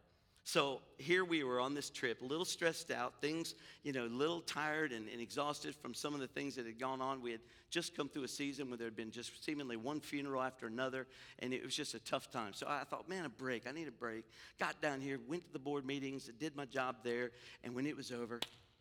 [0.49, 4.07] So here we were on this trip, a little stressed out, things, you know, a
[4.07, 7.21] little tired and, and, exhausted from some of the things that had gone on.
[7.21, 10.41] We had just come through a season where there had been just seemingly one funeral
[10.41, 11.05] after another,
[11.37, 12.53] and it was just a tough time.
[12.53, 13.67] So I thought, man, a break.
[13.67, 14.25] I need a break.
[14.59, 17.29] Got down here, went to the board meetings, did my job there,
[17.63, 18.39] and when it was over,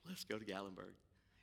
[0.09, 0.95] let's go to Gatlinburg.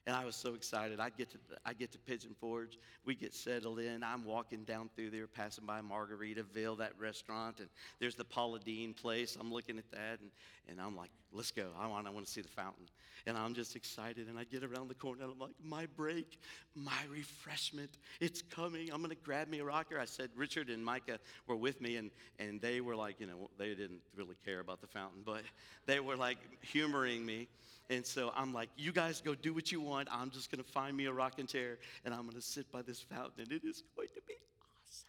[0.08, 1.00] And I was so excited.
[1.00, 2.78] I get to I get to Pigeon Forge.
[3.06, 4.04] We get settled in.
[4.04, 8.94] I'm walking down through there, passing by Margaritaville, that restaurant, and there's the Paula Deen
[8.94, 9.36] place.
[9.40, 10.30] I'm looking at that, and,
[10.70, 11.70] and I'm like, let's go.
[11.80, 12.86] I want I want to see the fountain.
[13.26, 14.28] And I'm just excited.
[14.28, 16.38] And I get around the corner, and I'm like, my break,
[16.76, 18.92] my refreshment, it's coming.
[18.94, 20.00] I'm gonna grab me a rocker.
[20.00, 23.50] I said Richard and Micah were with me, and and they were like, you know,
[23.58, 25.42] they didn't really care about the fountain, but
[25.88, 27.48] they were like humoring me.
[27.90, 30.08] And so I'm like, you guys go do what you want.
[30.12, 32.82] I'm just going to find me a rocking chair and I'm going to sit by
[32.82, 35.08] this fountain and it is going to be awesome.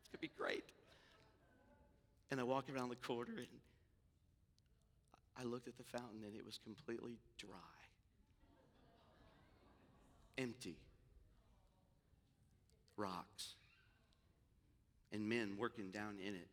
[0.00, 0.64] It's going to be great.
[2.30, 3.46] And I walk around the corner and
[5.36, 7.48] I looked at the fountain and it was completely dry,
[10.38, 10.76] empty,
[12.96, 13.54] rocks,
[15.12, 16.48] and men working down in it,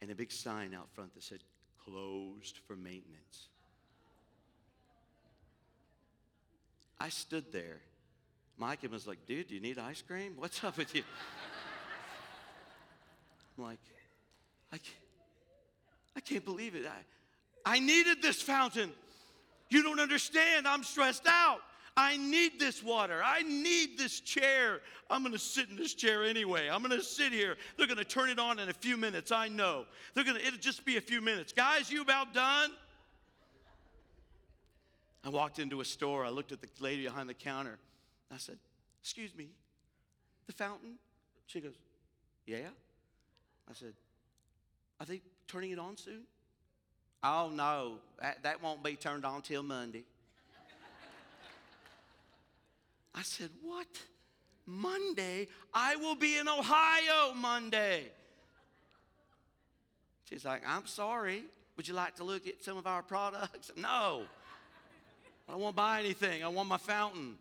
[0.00, 1.40] and a big sign out front that said,
[1.82, 3.48] closed for maintenance.
[7.00, 7.80] I stood there.
[8.56, 10.32] Mike was like, dude, do you need ice cream?
[10.36, 11.02] What's up with you?
[13.56, 13.78] I'm like,
[14.72, 14.96] I can't,
[16.16, 16.84] I can't believe it.
[17.64, 18.92] I, I needed this fountain.
[19.70, 20.66] You don't understand.
[20.66, 21.60] I'm stressed out.
[21.96, 23.20] I need this water.
[23.24, 24.80] I need this chair.
[25.10, 26.68] I'm going to sit in this chair anyway.
[26.70, 27.56] I'm going to sit here.
[27.76, 29.32] They're going to turn it on in a few minutes.
[29.32, 29.84] I know.
[30.14, 31.52] They're going to it'll just be a few minutes.
[31.52, 32.70] Guys, you about done?
[35.24, 36.24] I walked into a store.
[36.24, 37.78] I looked at the lady behind the counter.
[38.32, 38.58] I said,
[39.02, 39.48] Excuse me,
[40.46, 40.94] the fountain?
[41.46, 41.74] She goes,
[42.46, 42.68] Yeah.
[43.68, 43.94] I said,
[45.00, 46.22] Are they turning it on soon?
[47.22, 50.04] Oh, no, that, that won't be turned on till Monday.
[53.14, 53.86] I said, What?
[54.66, 55.48] Monday?
[55.72, 58.04] I will be in Ohio Monday.
[60.28, 61.42] She's like, I'm sorry.
[61.76, 63.70] Would you like to look at some of our products?
[63.76, 64.22] No.
[65.48, 66.44] I to buy anything.
[66.44, 67.36] I want my fountain.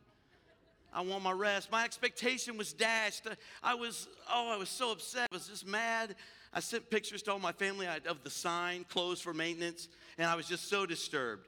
[0.93, 1.71] I want my rest.
[1.71, 3.27] My expectation was dashed.
[3.61, 5.27] I was, oh, I was so upset.
[5.31, 6.15] I was just mad.
[6.53, 10.35] I sent pictures to all my family of the sign, closed for maintenance, and I
[10.35, 11.47] was just so disturbed.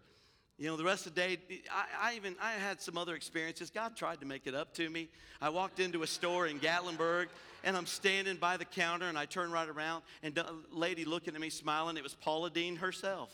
[0.58, 1.38] You know, the rest of the day,
[1.72, 3.70] I, I, even I had some other experiences.
[3.70, 5.08] God tried to make it up to me.
[5.42, 7.28] I walked into a store in Gatlinburg,
[7.64, 11.34] and I'm standing by the counter, and I turn right around, and a lady looking
[11.34, 11.96] at me, smiling.
[11.96, 13.34] It was Paula Deen herself,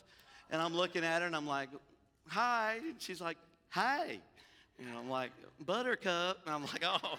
[0.51, 1.69] and I'm looking at her, and I'm like,
[2.27, 2.79] hi.
[2.87, 3.37] And she's like,
[3.69, 4.19] hi.
[4.79, 5.31] And I'm like,
[5.65, 6.39] Buttercup.
[6.45, 7.17] And I'm like, oh.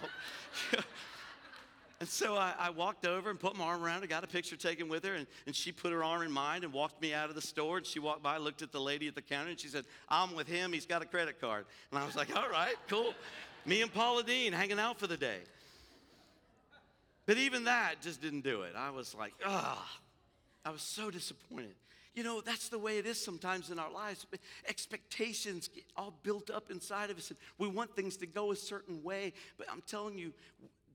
[1.99, 4.55] and so I, I, walked over and put my arm around her, got a picture
[4.55, 7.29] taken with her, and, and she put her arm in mine and walked me out
[7.29, 7.77] of the store.
[7.77, 10.35] And she walked by, looked at the lady at the counter, and she said, I'm
[10.35, 10.71] with him.
[10.71, 11.65] He's got a credit card.
[11.91, 13.13] And I was like, all right, cool.
[13.65, 15.39] Me and Paula Deen hanging out for the day.
[17.25, 18.73] But even that just didn't do it.
[18.77, 19.85] I was like, ah,
[20.63, 21.75] I was so disappointed.
[22.17, 24.25] You know, that's the way it is sometimes in our lives.
[24.67, 28.55] Expectations get all built up inside of us, and we want things to go a
[28.55, 29.33] certain way.
[29.55, 30.33] But I'm telling you,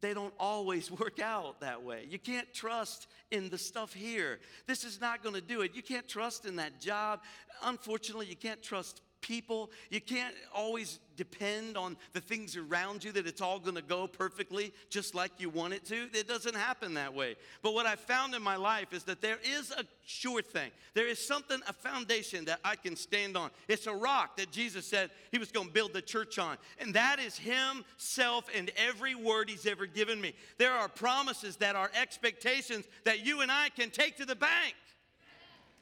[0.00, 2.06] they don't always work out that way.
[2.10, 4.40] You can't trust in the stuff here.
[4.66, 5.76] This is not going to do it.
[5.76, 7.20] You can't trust in that job.
[7.62, 9.70] Unfortunately, you can't trust people.
[9.90, 14.06] You can't always depend on the things around you that it's all going to go
[14.06, 16.08] perfectly just like you want it to.
[16.12, 17.36] It doesn't happen that way.
[17.62, 20.70] But what I found in my life is that there is a sure thing.
[20.94, 23.50] There is something, a foundation that I can stand on.
[23.68, 26.56] It's a rock that Jesus said he was going to build the church on.
[26.78, 30.34] And that is himself and every word he's ever given me.
[30.58, 34.74] There are promises that are expectations that you and I can take to the bank.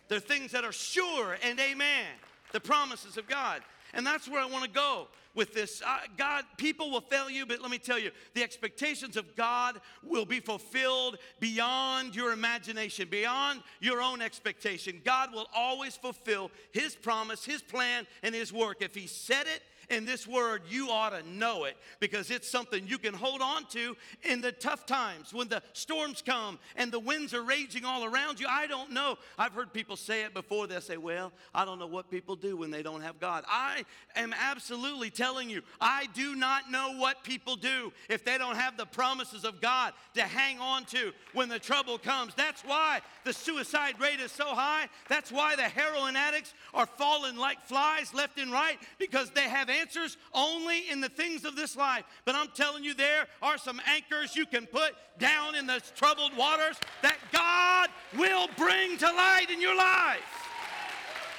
[0.09, 2.07] They're things that are sure and amen
[2.53, 3.63] the promises of God.
[3.93, 5.83] And that's where I want to go with this.
[5.85, 9.81] Uh, God, people will fail you, but let me tell you, the expectations of God
[10.03, 15.01] will be fulfilled beyond your imagination, beyond your own expectation.
[15.05, 18.81] God will always fulfill His promise, His plan, and His work.
[18.81, 22.87] If He said it, in this word, you ought to know it because it's something
[22.87, 27.01] you can hold on to in the tough times when the storms come and the
[27.01, 28.47] winds are raging all around you.
[28.49, 29.19] I don't know.
[29.39, 30.67] I've heard people say it before.
[30.67, 33.45] They say, Well, I don't know what people do when they don't have God.
[33.49, 33.85] I
[34.17, 38.77] am absolutely telling you, I do not know what people do if they don't have
[38.77, 42.33] the promises of God to hang on to when the trouble comes.
[42.35, 44.89] That's why the suicide rate is so high.
[45.09, 49.69] That's why the heroin addicts are falling like flies left and right because they have
[49.81, 52.05] answers only in the things of this life.
[52.25, 56.37] But I'm telling you, there are some anchors you can put down in the troubled
[56.37, 60.21] waters that God will bring to light in your life.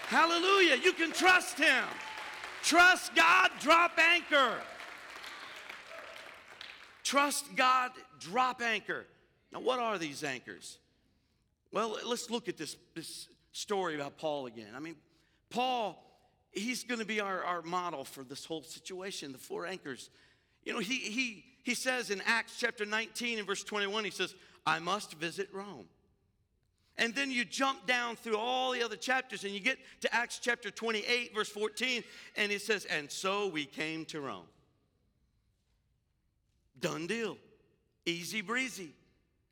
[0.07, 0.77] Hallelujah.
[0.83, 1.83] You can trust Him.
[2.63, 4.55] Trust God, drop anchor.
[7.03, 9.05] Trust God, drop anchor.
[9.51, 10.77] Now, what are these anchors?
[11.71, 14.73] Well, let's look at this, this story about Paul again.
[14.75, 14.95] I mean,
[15.49, 16.10] Paul
[16.51, 20.09] he's going to be our, our model for this whole situation, the four anchors.
[20.63, 24.35] You know, he, he, he says in Acts chapter 19 and verse 21, he says,
[24.65, 25.85] I must visit Rome.
[26.97, 30.39] And then you jump down through all the other chapters and you get to Acts
[30.39, 32.03] chapter 28, verse 14,
[32.35, 34.45] and it says, And so we came to Rome.
[36.79, 37.37] Done deal.
[38.05, 38.93] Easy breezy.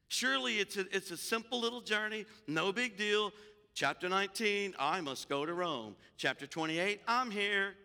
[0.09, 3.31] Surely it's a, it's a simple little journey, no big deal.
[3.79, 5.95] Chapter 19, I must go to Rome.
[6.17, 7.75] Chapter 28, I'm here.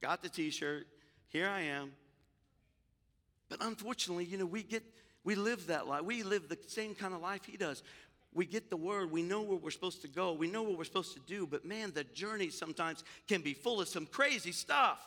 [0.00, 0.86] Got the t shirt.
[1.26, 1.90] Here I am.
[3.48, 4.84] But unfortunately, you know, we get,
[5.24, 6.04] we live that life.
[6.04, 7.82] We live the same kind of life he does.
[8.32, 10.84] We get the word, we know where we're supposed to go, we know what we're
[10.84, 15.00] supposed to do, but man, the journey sometimes can be full of some crazy stuff.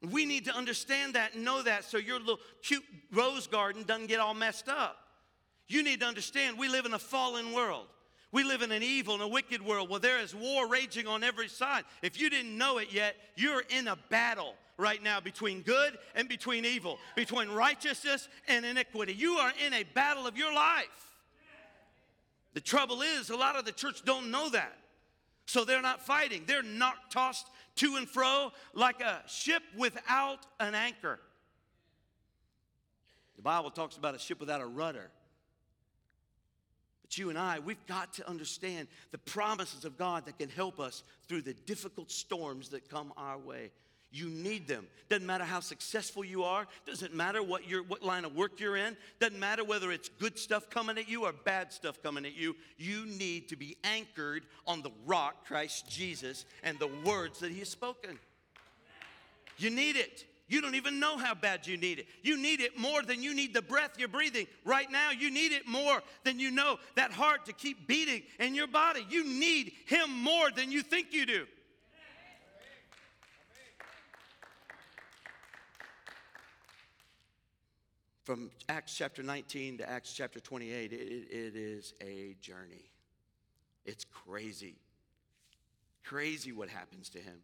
[0.00, 4.06] We need to understand that and know that so your little cute rose garden doesn't
[4.06, 4.96] get all messed up.
[5.68, 7.88] You need to understand we live in a fallen world.
[8.36, 11.24] We live in an evil and a wicked world where there is war raging on
[11.24, 11.84] every side.
[12.02, 16.28] If you didn't know it yet, you're in a battle right now between good and
[16.28, 19.14] between evil, between righteousness and iniquity.
[19.14, 21.14] You are in a battle of your life.
[22.52, 24.76] The trouble is, a lot of the church don't know that.
[25.46, 26.42] So they're not fighting.
[26.46, 27.46] They're not tossed
[27.76, 31.20] to and fro like a ship without an anchor.
[33.36, 35.08] The Bible talks about a ship without a rudder.
[37.18, 41.02] You and I, we've got to understand the promises of God that can help us
[41.28, 43.70] through the difficult storms that come our way.
[44.12, 44.86] You need them.
[45.08, 46.66] Doesn't matter how successful you are.
[46.86, 48.96] Doesn't matter what, your, what line of work you're in.
[49.20, 52.56] Doesn't matter whether it's good stuff coming at you or bad stuff coming at you.
[52.78, 57.58] You need to be anchored on the rock, Christ Jesus, and the words that He
[57.58, 58.18] has spoken.
[59.58, 60.24] You need it.
[60.48, 62.06] You don't even know how bad you need it.
[62.22, 65.10] You need it more than you need the breath you're breathing right now.
[65.10, 69.04] You need it more than you know that heart to keep beating in your body.
[69.08, 71.46] You need Him more than you think you do.
[78.22, 82.90] From Acts chapter 19 to Acts chapter 28, it, it is a journey.
[83.84, 84.74] It's crazy.
[86.02, 87.38] Crazy what happens to him.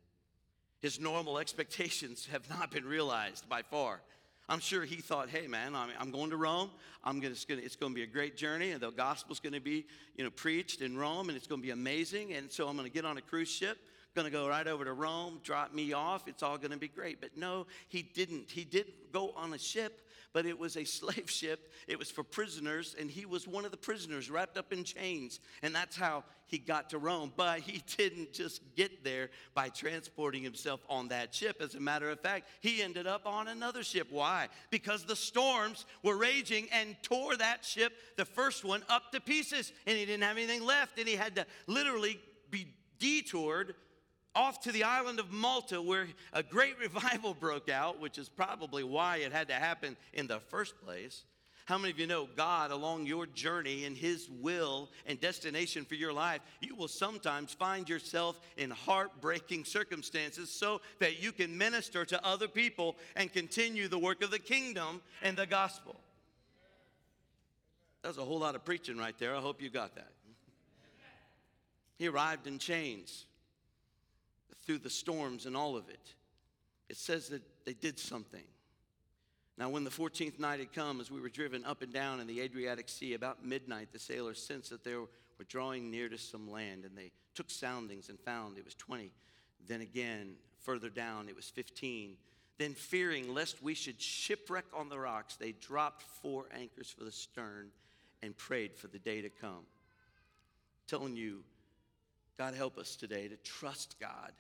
[0.82, 4.02] His normal expectations have not been realized by far.
[4.48, 6.70] I'm sure he thought, hey, man, I'm going to Rome.
[7.04, 9.60] I'm gonna, it's, gonna, it's to be a great journey, and the gospel's going to
[9.60, 9.86] be
[10.16, 12.34] you know, preached in Rome, and it's going to be amazing.
[12.34, 13.78] And so I'm going to get on a cruise ship,
[14.14, 16.26] going to go right over to Rome, drop me off.
[16.26, 17.20] It's all going to be great.
[17.20, 18.50] But no, he didn't.
[18.50, 20.02] He did go on a ship,
[20.32, 21.72] but it was a slave ship.
[21.88, 25.40] It was for prisoners, and he was one of the prisoners wrapped up in chains.
[25.62, 27.32] And that's how he got to Rome.
[27.42, 31.60] But he didn't just get there by transporting himself on that ship.
[31.60, 34.09] As a matter of fact, he ended up on another ship.
[34.10, 34.48] Why?
[34.70, 39.72] Because the storms were raging and tore that ship, the first one, up to pieces.
[39.86, 42.68] And he didn't have anything left, and he had to literally be
[42.98, 43.74] detoured
[44.34, 48.84] off to the island of Malta, where a great revival broke out, which is probably
[48.84, 51.24] why it had to happen in the first place.
[51.64, 55.94] How many of you know God along your journey and His will and destination for
[55.94, 56.40] your life?
[56.60, 62.48] You will sometimes find yourself in heartbreaking circumstances so that you can minister to other
[62.48, 66.00] people and continue the work of the kingdom and the gospel.
[68.02, 69.36] That's a whole lot of preaching right there.
[69.36, 70.10] I hope you got that.
[71.96, 73.26] He arrived in chains
[74.64, 76.14] through the storms and all of it.
[76.89, 78.44] It says that they did something.
[79.59, 82.26] Now, when the 14th night had come, as we were driven up and down in
[82.26, 85.09] the Adriatic Sea, about midnight, the sailors sensed that they were
[85.48, 89.12] drawing near to some land, and they took soundings and found it was 20.
[89.66, 92.16] Then again, further down, it was 15.
[92.59, 97.12] Then, fearing lest we should shipwreck on the rocks, they dropped four anchors for the
[97.12, 97.70] stern
[98.22, 99.66] and prayed for the day to come.
[100.86, 101.43] telling you,
[102.39, 104.32] God help us today to trust God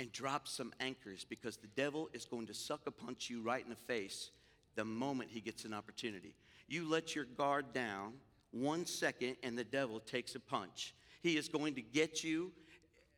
[0.00, 3.62] and drop some anchors because the devil is going to suck a punch you right
[3.62, 4.30] in the face
[4.74, 6.34] the moment he gets an opportunity.
[6.68, 8.14] You let your guard down
[8.50, 10.94] one second and the devil takes a punch.
[11.22, 12.50] He is going to get you.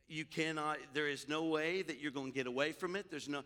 [0.09, 3.09] You cannot, there is no way that you're going to get away from it.
[3.09, 3.43] There's no,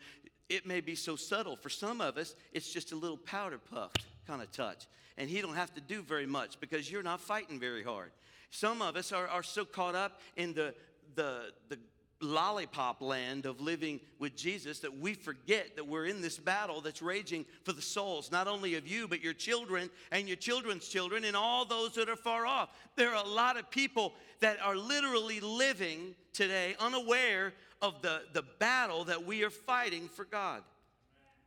[0.49, 1.55] it may be so subtle.
[1.55, 3.91] For some of us, it's just a little powder puff
[4.25, 4.87] kind of touch.
[5.15, 8.09] And he don't have to do very much because you're not fighting very hard.
[8.49, 10.73] Some of us are, are so caught up in the,
[11.13, 11.77] the, the
[12.21, 17.01] lollipop land of living with Jesus that we forget that we're in this battle that's
[17.01, 21.25] raging for the souls, not only of you, but your children and your children's children
[21.25, 22.69] and all those that are far off.
[22.95, 28.43] There are a lot of people that are literally living today unaware of the, the
[28.59, 30.63] battle that we are fighting for God.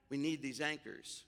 [0.09, 1.25] We need these anchors.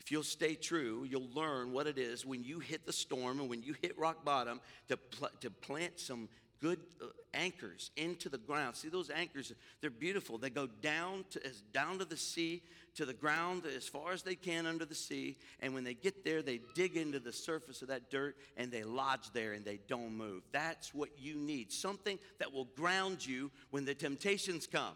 [0.00, 3.48] If you'll stay true, you'll learn what it is when you hit the storm and
[3.48, 6.28] when you hit rock bottom to, pl- to plant some
[6.64, 8.74] good uh, anchors into the ground.
[8.74, 10.38] See those anchors, they're beautiful.
[10.38, 12.62] They go down to as down to the sea,
[12.94, 16.24] to the ground as far as they can under the sea, and when they get
[16.24, 19.78] there, they dig into the surface of that dirt and they lodge there and they
[19.88, 20.42] don't move.
[20.52, 21.70] That's what you need.
[21.70, 24.94] Something that will ground you when the temptations come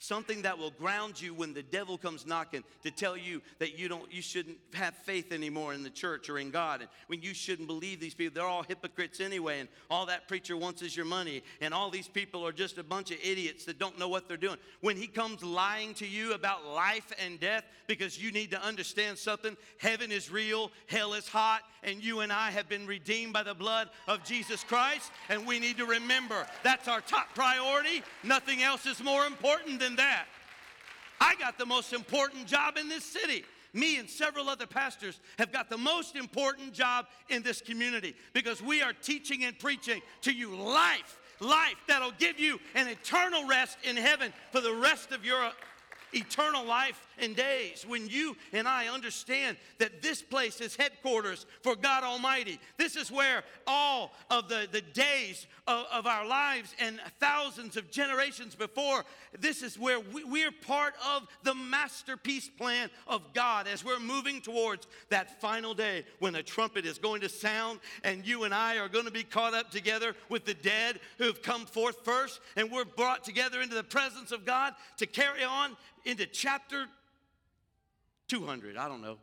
[0.00, 3.86] something that will ground you when the devil comes knocking to tell you that you
[3.86, 6.80] don't you shouldn't have faith anymore in the church or in God.
[6.80, 10.56] And when you shouldn't believe these people they're all hypocrites anyway and all that preacher
[10.56, 13.78] wants is your money and all these people are just a bunch of idiots that
[13.78, 14.56] don't know what they're doing.
[14.80, 19.18] When he comes lying to you about life and death because you need to understand
[19.18, 23.42] something heaven is real hell is hot and you and I have been redeemed by
[23.42, 28.02] the blood of Jesus Christ and we need to remember that's our top priority.
[28.24, 30.26] Nothing else is more important than than that.
[31.20, 33.44] I got the most important job in this city.
[33.72, 38.60] Me and several other pastors have got the most important job in this community because
[38.62, 43.78] we are teaching and preaching to you life, life that'll give you an eternal rest
[43.84, 45.52] in heaven for the rest of your
[46.12, 47.84] eternal life and days.
[47.86, 53.10] When you and I understand that this place is headquarters for God Almighty, this is
[53.10, 59.04] where all of the, the days of, of our lives and thousands of generations before,
[59.38, 64.40] this is where we, we're part of the masterpiece plan of God as we're moving
[64.40, 68.78] towards that final day when the trumpet is going to sound and you and I
[68.78, 72.70] are going to be caught up together with the dead who've come forth first and
[72.70, 76.86] we're brought together into the presence of God to carry on into chapter
[78.28, 78.76] 200.
[78.76, 79.18] I don't know.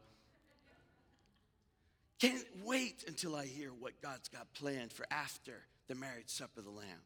[2.20, 5.54] Can't wait until I hear what God's got planned for after
[5.88, 7.02] the marriage supper of the Lamb.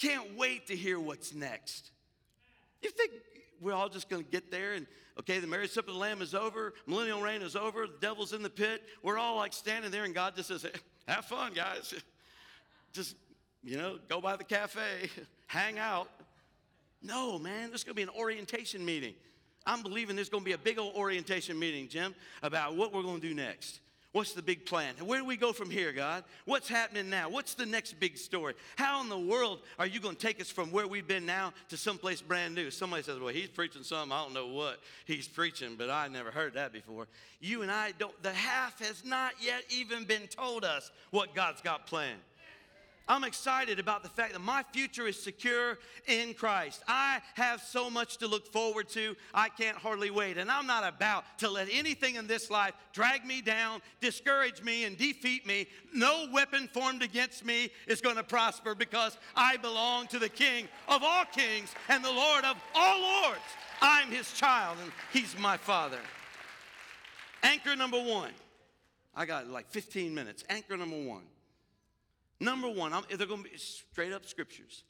[0.00, 1.90] Can't wait to hear what's next.
[2.82, 3.12] You think
[3.60, 4.86] we're all just going to get there and,
[5.18, 8.32] okay, the marriage supper of the Lamb is over, millennial reign is over, the devil's
[8.32, 8.82] in the pit.
[9.02, 10.66] We're all like standing there, and God just says,
[11.08, 11.94] have fun, guys.
[12.92, 13.16] Just,
[13.64, 15.10] you know, go by the cafe,
[15.48, 16.08] hang out.
[17.04, 19.14] No, man, there's to be an orientation meeting.
[19.66, 23.28] I'm believing there's to be a big old orientation meeting, Jim, about what we're to
[23.28, 23.80] do next.
[24.12, 24.94] What's the big plan?
[25.02, 26.22] Where do we go from here, God?
[26.44, 27.28] What's happening now?
[27.28, 28.54] What's the next big story?
[28.76, 31.52] How in the world are you going to take us from where we've been now
[31.70, 32.70] to someplace brand new?
[32.70, 34.12] Somebody says, Well, he's preaching something.
[34.12, 37.08] I don't know what he's preaching, but I never heard that before.
[37.40, 41.60] You and I don't, the half has not yet even been told us what God's
[41.60, 42.20] got planned.
[43.06, 46.82] I'm excited about the fact that my future is secure in Christ.
[46.88, 50.38] I have so much to look forward to, I can't hardly wait.
[50.38, 54.84] And I'm not about to let anything in this life drag me down, discourage me,
[54.84, 55.66] and defeat me.
[55.94, 60.66] No weapon formed against me is going to prosper because I belong to the King
[60.88, 63.40] of all kings and the Lord of all lords.
[63.82, 66.00] I'm his child and he's my father.
[67.42, 68.32] Anchor number one.
[69.14, 70.42] I got like 15 minutes.
[70.48, 71.22] Anchor number one.
[72.40, 74.82] Number one, I'm, they're going to be straight up scriptures,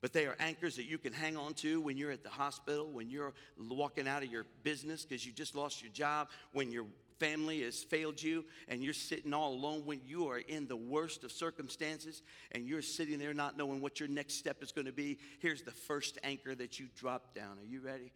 [0.00, 2.90] but they are anchors that you can hang on to when you're at the hospital,
[2.90, 6.86] when you're walking out of your business because you just lost your job, when your
[7.18, 11.22] family has failed you and you're sitting all alone, when you are in the worst
[11.22, 12.22] of circumstances
[12.52, 15.18] and you're sitting there not knowing what your next step is going to be.
[15.40, 17.58] Here's the first anchor that you drop down.
[17.58, 18.12] Are you ready?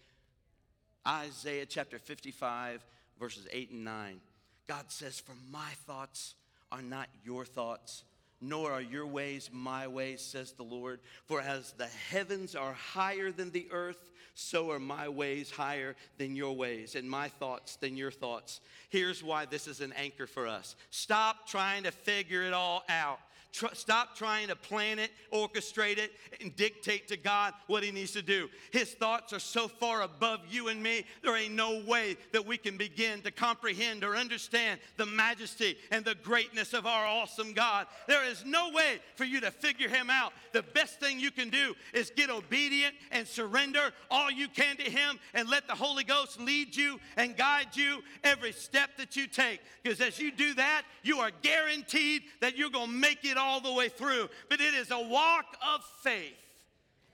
[1.07, 2.85] Isaiah chapter 55,
[3.21, 4.21] verses 8 and 9.
[4.67, 6.35] God says, For my thoughts
[6.73, 8.05] are not your thoughts
[8.45, 11.01] nor are your ways my ways, says the Lord.
[11.27, 16.37] For as the heavens are higher than the earth, so are my ways higher than
[16.37, 18.61] your ways, and my thoughts than your thoughts.
[18.91, 23.21] Here's why this is an anchor for us stop trying to figure it all out.
[23.55, 26.11] Tr- stop trying to plan it, orchestrate it,
[26.41, 28.49] and dictate to God what He needs to do.
[28.73, 32.57] His thoughts are so far above you and me, there ain't no way that we
[32.57, 37.87] can begin to comprehend or understand the majesty and the greatness of our awesome God.
[38.09, 40.33] There is no way for you to figure Him out.
[40.53, 44.91] The best thing you can do is get obedient and surrender all you can to
[44.91, 49.29] Him and let the Holy Ghost lead you and guide you every step that you
[49.29, 49.61] take.
[49.85, 53.44] Because as you do that, you are guaranteed that you're going to make it all
[53.61, 54.29] the way through.
[54.49, 56.35] But it is a walk of faith,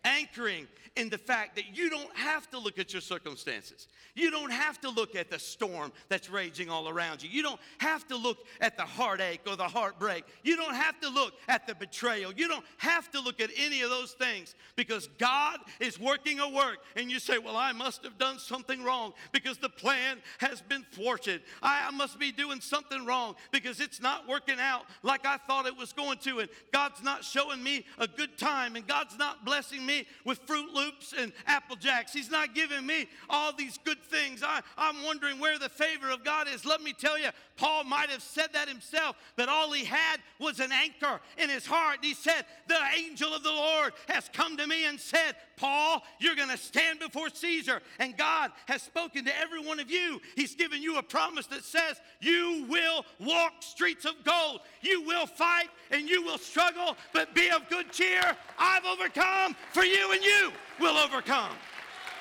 [0.05, 0.66] anchoring
[1.01, 3.89] in the fact that you don't have to look at your circumstances.
[4.14, 7.31] You don't have to look at the storm that's raging all around you.
[7.31, 10.24] You don't have to look at the heartache or the heartbreak.
[10.43, 12.35] You don't have to look at the betrayal.
[12.35, 16.51] You don't have to look at any of those things because God is working a
[16.51, 16.78] work.
[16.97, 20.85] And you say, Well, I must have done something wrong because the plan has been
[20.93, 21.40] thwarted.
[21.62, 25.78] I must be doing something wrong because it's not working out like I thought it
[25.78, 26.40] was going to.
[26.40, 28.77] And God's not showing me a good time.
[28.77, 32.12] And God's not blessing me with Fruit Loops and Apple Jacks.
[32.12, 34.42] He's not giving me all these good things.
[34.42, 36.64] I, I'm wondering where the favor of God is.
[36.64, 40.60] Let me tell you, Paul might have said that himself, but all he had was
[40.60, 41.98] an anchor in his heart.
[42.02, 46.36] He said, The angel of the Lord has come to me and said, Paul, you're
[46.36, 47.82] going to stand before Caesar.
[47.98, 50.20] And God has spoken to every one of you.
[50.34, 54.60] He's given you a promise that says, You will walk streets of gold.
[54.80, 58.22] You will fight and you will struggle, but be of good cheer.
[58.58, 61.52] I've overcome for you, and you will overcome.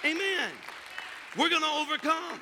[0.04, 0.52] Amen.
[1.38, 2.40] We're going to overcome.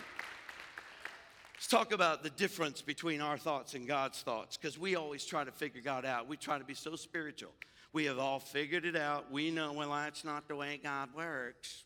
[1.53, 5.43] Let's talk about the difference between our thoughts and God's thoughts because we always try
[5.43, 6.27] to figure God out.
[6.27, 7.51] We try to be so spiritual.
[7.93, 9.31] We have all figured it out.
[9.31, 11.83] We know, well, that's not the way God works.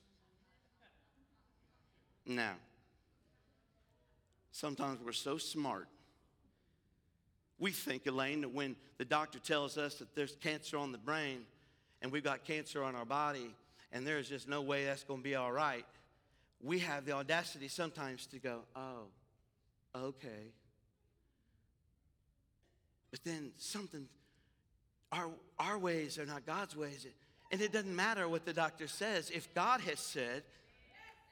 [2.26, 2.54] Now,
[4.52, 5.88] sometimes we're so smart.
[7.60, 11.42] We think, Elaine, that when the doctor tells us that there's cancer on the brain
[12.02, 13.54] and we've got cancer on our body
[13.92, 15.86] and there's just no way that's going to be all right,
[16.62, 19.04] we have the audacity sometimes to go, oh,
[19.96, 20.52] okay.
[23.10, 24.08] But then something,
[25.12, 27.06] our, our ways are not God's ways.
[27.52, 29.30] And it doesn't matter what the doctor says.
[29.30, 30.44] If God has said,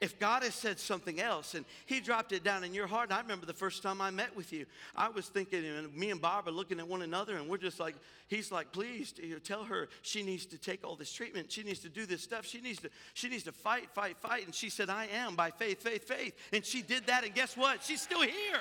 [0.00, 3.12] if God has said something else and He dropped it down in your heart, and
[3.12, 4.64] I remember the first time I met with you,
[4.96, 7.78] I was thinking, and me and Bob are looking at one another, and we're just
[7.78, 7.94] like,
[8.28, 9.12] He's like, please
[9.44, 11.50] tell her she needs to take all this treatment.
[11.50, 12.46] She needs to do this stuff.
[12.46, 14.46] She needs to, she needs to fight, fight, fight.
[14.46, 16.34] And she said, I am by faith, faith, faith.
[16.52, 17.82] And she did that, and guess what?
[17.82, 18.60] She's still here.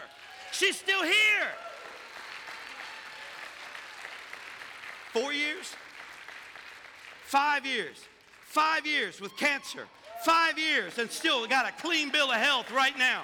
[0.51, 1.13] She's still here.
[5.13, 5.73] Four years?
[7.25, 7.97] Five years.
[8.41, 9.87] Five years with cancer
[10.23, 13.23] five years and still got a clean bill of health right now.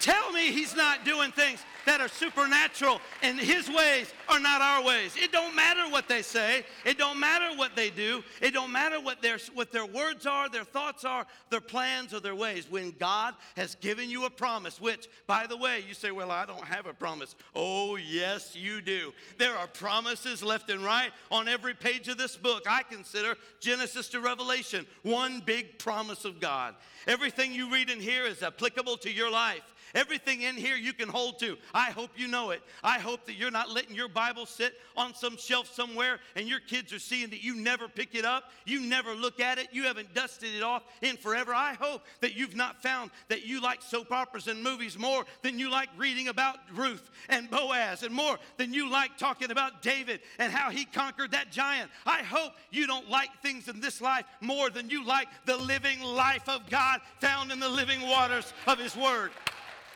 [0.00, 4.84] Tell me he's not doing things that are supernatural and his ways are not our
[4.84, 5.16] ways.
[5.16, 6.62] It don't matter what they say.
[6.84, 8.22] It don't matter what they do.
[8.42, 12.20] It don't matter what their, what their words are, their thoughts are, their plans or
[12.20, 12.66] their ways.
[12.68, 16.44] When God has given you a promise, which, by the way, you say, well, I
[16.44, 17.34] don't have a promise.
[17.56, 19.14] Oh, yes, you do.
[19.38, 22.64] There are promises left and right on every page of this book.
[22.68, 26.74] I consider Genesis to Revelation one big promise of God.
[27.06, 29.62] Everything you read in here is applicable to your life.
[29.94, 31.56] Everything in here you can hold to.
[31.74, 32.62] I hope you know it.
[32.82, 36.60] I hope that you're not letting your Bible sit on some shelf somewhere and your
[36.60, 39.84] kids are seeing that you never pick it up, you never look at it, you
[39.84, 41.54] haven't dusted it off in forever.
[41.54, 45.58] I hope that you've not found that you like soap operas and movies more than
[45.58, 50.20] you like reading about Ruth and Boaz and more than you like talking about David
[50.38, 51.90] and how he conquered that giant.
[52.06, 56.00] I hope you don't like things in this life more than you like the living
[56.00, 59.30] life of God found in the living waters of His Word.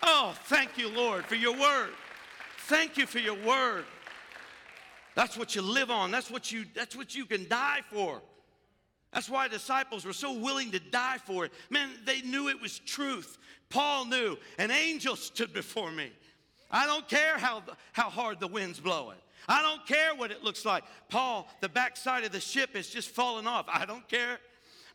[0.02, 1.90] Oh, thank you, Lord, for your Word.
[2.66, 3.84] Thank you for your Word.
[5.14, 6.10] That's what you live on.
[6.10, 8.20] That's what you, that's what you can die for.
[9.12, 11.52] That's why disciples were so willing to die for it.
[11.68, 13.36] Man, they knew it was truth.
[13.68, 16.10] Paul knew an angel stood before me.
[16.70, 17.62] I don't care how,
[17.92, 19.18] how hard the wind's blowing.
[19.46, 20.84] I don't care what it looks like.
[21.10, 23.66] Paul, the backside of the ship is just falling off.
[23.68, 24.38] I don't care.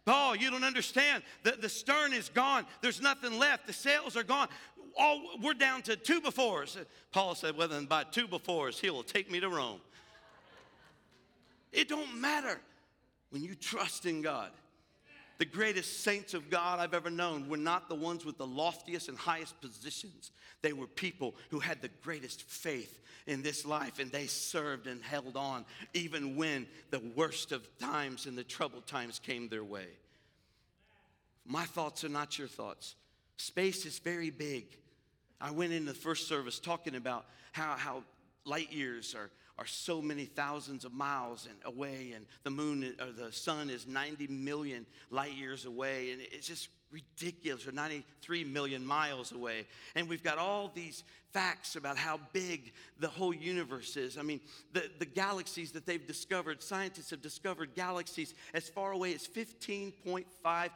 [0.05, 1.21] Paul, you don't understand.
[1.43, 2.65] The, the stern is gone.
[2.81, 3.67] There's nothing left.
[3.67, 4.47] The sails are gone.
[4.97, 6.77] All, we're down to two befores.
[7.11, 9.79] Paul said, well, then by two befores, he will take me to Rome.
[11.71, 12.59] It don't matter
[13.29, 14.51] when you trust in God.
[15.37, 19.07] The greatest saints of God I've ever known were not the ones with the loftiest
[19.07, 20.31] and highest positions.
[20.63, 25.03] They were people who had the greatest faith in this life and they served and
[25.03, 29.87] held on even when the worst of times and the troubled times came their way.
[31.45, 32.95] My thoughts are not your thoughts.
[33.37, 34.65] Space is very big.
[35.39, 38.03] I went into the first service talking about how, how
[38.45, 43.05] light years are, are so many thousands of miles and away, and the moon uh,
[43.05, 48.43] or the sun is 90 million light years away, and it's just ridiculous, or 93
[48.45, 49.67] million miles away.
[49.95, 51.03] And we've got all these
[51.33, 54.17] facts about how big the whole universe is.
[54.17, 54.39] I mean,
[54.73, 60.69] the, the galaxies that they've discovered, scientists have discovered galaxies as far away as 15.5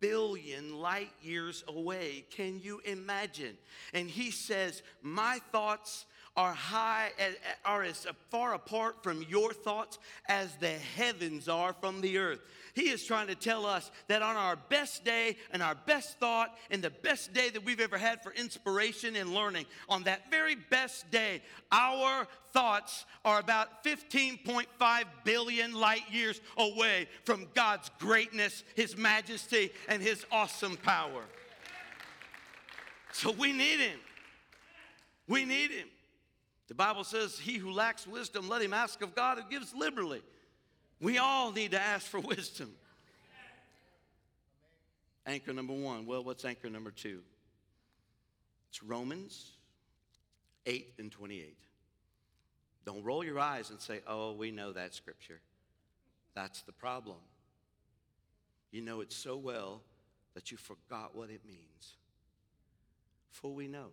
[0.00, 2.24] billion light years away.
[2.30, 3.56] Can you imagine?
[3.92, 6.06] And he says, My thoughts
[6.38, 7.10] are high
[7.64, 9.98] are as far apart from your thoughts
[10.28, 12.38] as the heavens are from the earth.
[12.74, 16.56] He is trying to tell us that on our best day and our best thought
[16.70, 20.54] and the best day that we've ever had for inspiration and learning, on that very
[20.54, 21.42] best day,
[21.72, 24.66] our thoughts are about 15.5
[25.24, 31.24] billion light years away from God's greatness, His majesty, and His awesome power.
[33.10, 33.98] So we need Him.
[35.26, 35.88] We need Him.
[36.68, 40.22] The Bible says, He who lacks wisdom, let him ask of God who gives liberally.
[41.00, 42.70] We all need to ask for wisdom.
[45.26, 46.06] Anchor number one.
[46.06, 47.20] Well, what's anchor number two?
[48.70, 49.52] It's Romans
[50.66, 51.56] 8 and 28.
[52.84, 55.40] Don't roll your eyes and say, oh, we know that scripture.
[56.34, 57.18] That's the problem.
[58.70, 59.82] You know it so well
[60.34, 61.96] that you forgot what it means.
[63.30, 63.88] For we know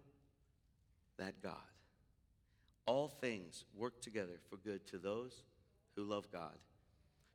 [1.17, 1.53] that God
[2.85, 5.43] all things work together for good to those
[5.95, 6.57] who love God,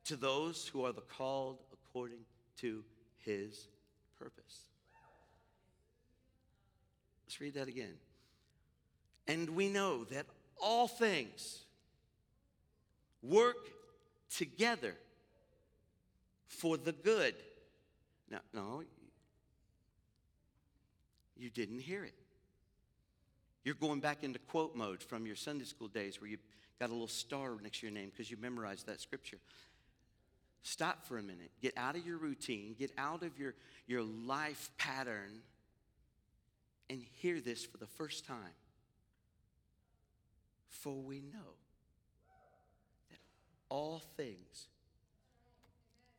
[0.05, 2.19] to those who are the called according
[2.57, 2.83] to
[3.17, 3.67] his
[4.17, 4.65] purpose.
[7.25, 7.95] Let's read that again.
[9.27, 10.25] And we know that
[10.61, 11.63] all things
[13.23, 13.69] work
[14.35, 14.95] together
[16.47, 17.35] for the good.
[18.29, 18.83] Now, no,
[21.37, 22.13] you didn't hear it.
[23.63, 26.37] You're going back into quote mode from your Sunday school days where you
[26.79, 29.37] got a little star next to your name because you memorized that scripture.
[30.63, 31.51] Stop for a minute.
[31.61, 33.55] Get out of your routine, get out of your,
[33.87, 35.41] your life pattern,
[36.89, 38.37] and hear this for the first time.
[40.67, 41.55] For we know
[43.09, 43.19] that
[43.69, 44.67] all things,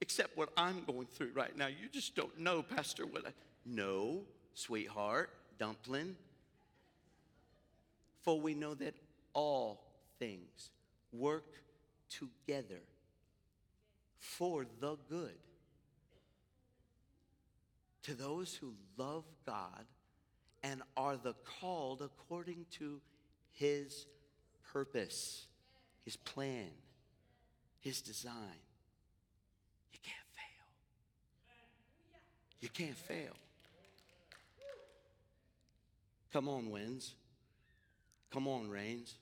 [0.01, 3.31] except what I'm going through right now, you just don't know, Pastor, what I.
[3.65, 4.23] No,
[4.55, 6.17] sweetheart, dumpling,
[8.23, 8.95] for we know that
[9.35, 9.83] all
[10.19, 10.71] things
[11.13, 11.63] work
[12.09, 12.81] together
[14.19, 15.37] for the good
[18.03, 19.85] to those who love God
[20.63, 23.01] and are the called according to
[23.53, 24.07] his
[24.73, 25.47] purpose,
[26.05, 26.71] his plan,
[27.81, 28.33] his design.
[29.93, 30.67] You can't fail.
[32.61, 33.37] You can't fail.
[36.33, 37.15] Come on, wins.
[38.33, 39.19] Come on, Rains.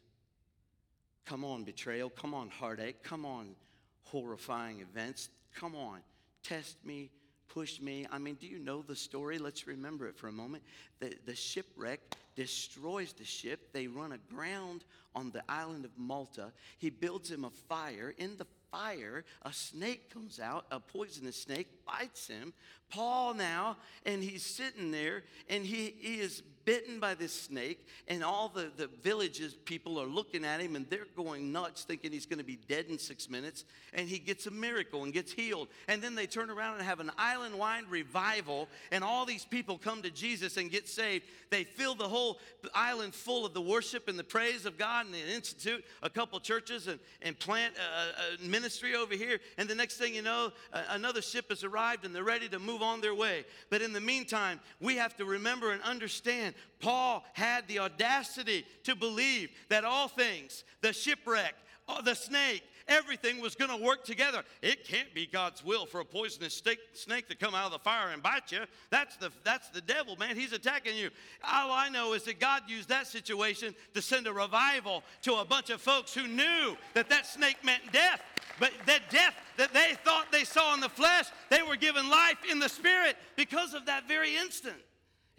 [1.26, 2.10] Come on, betrayal.
[2.10, 3.02] Come on, heartache.
[3.02, 3.56] Come on,
[4.04, 5.28] horrifying events.
[5.54, 5.98] Come on,
[6.44, 7.10] test me,
[7.48, 8.06] push me.
[8.12, 9.38] I mean, do you know the story?
[9.38, 10.62] Let's remember it for a moment.
[11.00, 12.00] The, the shipwreck
[12.36, 13.72] destroys the ship.
[13.72, 14.84] They run aground
[15.16, 16.52] on the island of Malta.
[16.78, 18.14] He builds him a fire.
[18.16, 22.52] In the fire, a snake comes out, a poisonous snake bites him.
[22.90, 23.76] Paul now,
[24.06, 28.70] and he's sitting there, and he, he is bitten by this snake, and all the,
[28.76, 32.44] the villages people are looking at him and they're going nuts, thinking he's going to
[32.44, 33.64] be dead in six minutes.
[33.92, 35.68] And he gets a miracle and gets healed.
[35.88, 39.78] And then they turn around and have an island wide revival, and all these people
[39.78, 41.24] come to Jesus and get saved.
[41.50, 42.38] They fill the whole
[42.74, 46.38] island full of the worship and the praise of God, and they institute a couple
[46.40, 49.40] churches and, and plant a, a ministry over here.
[49.58, 50.52] And the next thing you know,
[50.90, 53.44] another ship has arrived and they're ready to move on their way.
[53.68, 56.49] But in the meantime, we have to remember and understand
[56.80, 61.54] Paul had the audacity to believe that all things, the shipwreck,
[61.88, 64.42] uh, the snake, everything was going to work together.
[64.62, 67.78] It can't be God's will for a poisonous snake, snake to come out of the
[67.78, 68.60] fire and bite you.
[68.90, 70.36] That's the, that's the devil, man.
[70.36, 71.10] He's attacking you.
[71.44, 75.44] All I know is that God used that situation to send a revival to a
[75.44, 78.20] bunch of folks who knew that that snake meant death.
[78.58, 82.38] But that death that they thought they saw in the flesh, they were given life
[82.50, 84.76] in the spirit because of that very instant.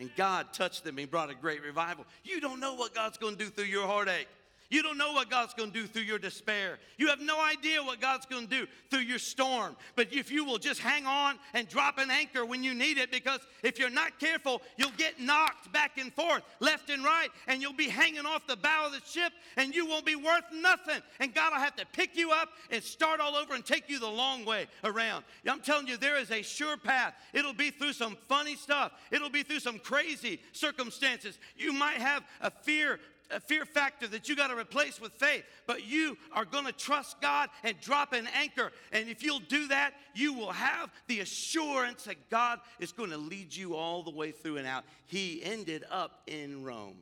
[0.01, 0.97] And God touched them.
[0.97, 2.05] and brought a great revival.
[2.23, 4.27] You don't know what God's going to do through your heartache.
[4.71, 6.79] You don't know what God's going to do through your despair.
[6.97, 9.75] You have no idea what God's going to do through your storm.
[9.97, 13.11] But if you will just hang on and drop an anchor when you need it,
[13.11, 17.61] because if you're not careful, you'll get knocked back and forth, left and right, and
[17.61, 21.01] you'll be hanging off the bow of the ship and you won't be worth nothing.
[21.19, 23.99] And God will have to pick you up and start all over and take you
[23.99, 25.25] the long way around.
[25.45, 27.13] I'm telling you, there is a sure path.
[27.33, 31.37] It'll be through some funny stuff, it'll be through some crazy circumstances.
[31.57, 33.01] You might have a fear
[33.31, 35.43] a fear factor that you got to replace with faith.
[35.67, 38.71] But you are going to trust God and drop an anchor.
[38.91, 43.17] And if you'll do that, you will have the assurance that God is going to
[43.17, 44.83] lead you all the way through and out.
[45.05, 46.97] He ended up in Rome.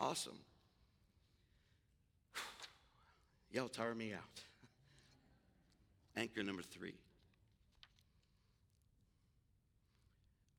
[0.00, 0.38] Awesome.
[3.52, 4.20] Y'all tire me out.
[6.16, 6.94] Anchor number three.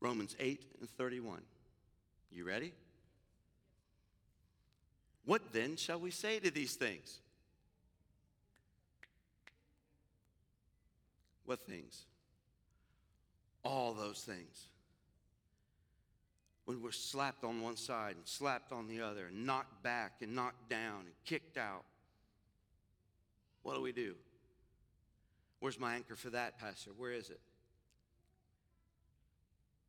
[0.01, 1.41] Romans 8 and 31.
[2.31, 2.73] You ready?
[5.29, 7.19] What then shall we say to these things?
[11.45, 12.07] What things?
[13.63, 14.69] All those things.
[16.65, 20.33] When we're slapped on one side and slapped on the other, and knocked back and
[20.33, 21.85] knocked down and kicked out,
[23.61, 24.15] what do we do?
[25.59, 26.89] Where's my anchor for that, Pastor?
[26.97, 27.39] Where is it?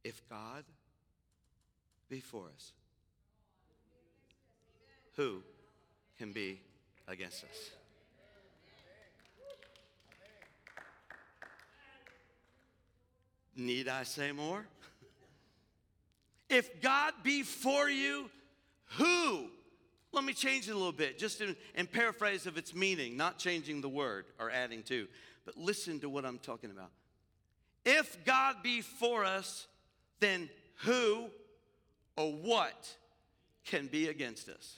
[0.04, 0.64] If God
[2.10, 2.74] be for us,
[5.16, 5.42] who
[6.18, 6.60] can be
[7.08, 7.70] against us?
[13.56, 14.66] Need I say more?
[16.48, 18.28] If God be for you,
[18.98, 19.46] who?
[20.12, 23.38] Let me change it a little bit, just in, in paraphrase of its meaning, not
[23.38, 25.06] changing the word or adding to.
[25.44, 26.90] But listen to what I'm talking about.
[27.84, 29.68] If God be for us,
[30.18, 30.50] then
[30.82, 31.26] who
[32.16, 32.96] or what
[33.64, 34.76] can be against us?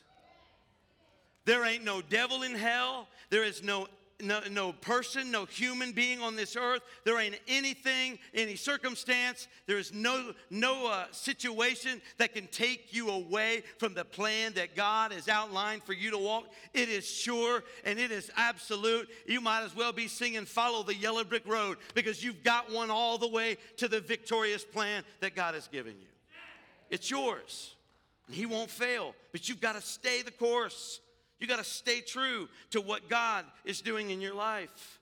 [1.44, 3.08] There ain't no devil in hell.
[3.30, 3.88] There is no,
[4.20, 6.82] no, no person, no human being on this earth.
[7.04, 9.48] There ain't anything, any circumstance.
[9.66, 14.76] There is no, no uh, situation that can take you away from the plan that
[14.76, 16.46] God has outlined for you to walk.
[16.72, 19.08] It is sure and it is absolute.
[19.26, 22.90] You might as well be singing Follow the Yellow Brick Road because you've got one
[22.90, 26.06] all the way to the victorious plan that God has given you.
[26.90, 27.74] It's yours.
[28.28, 31.00] And He won't fail, but you've got to stay the course.
[31.42, 35.00] You got to stay true to what God is doing in your life.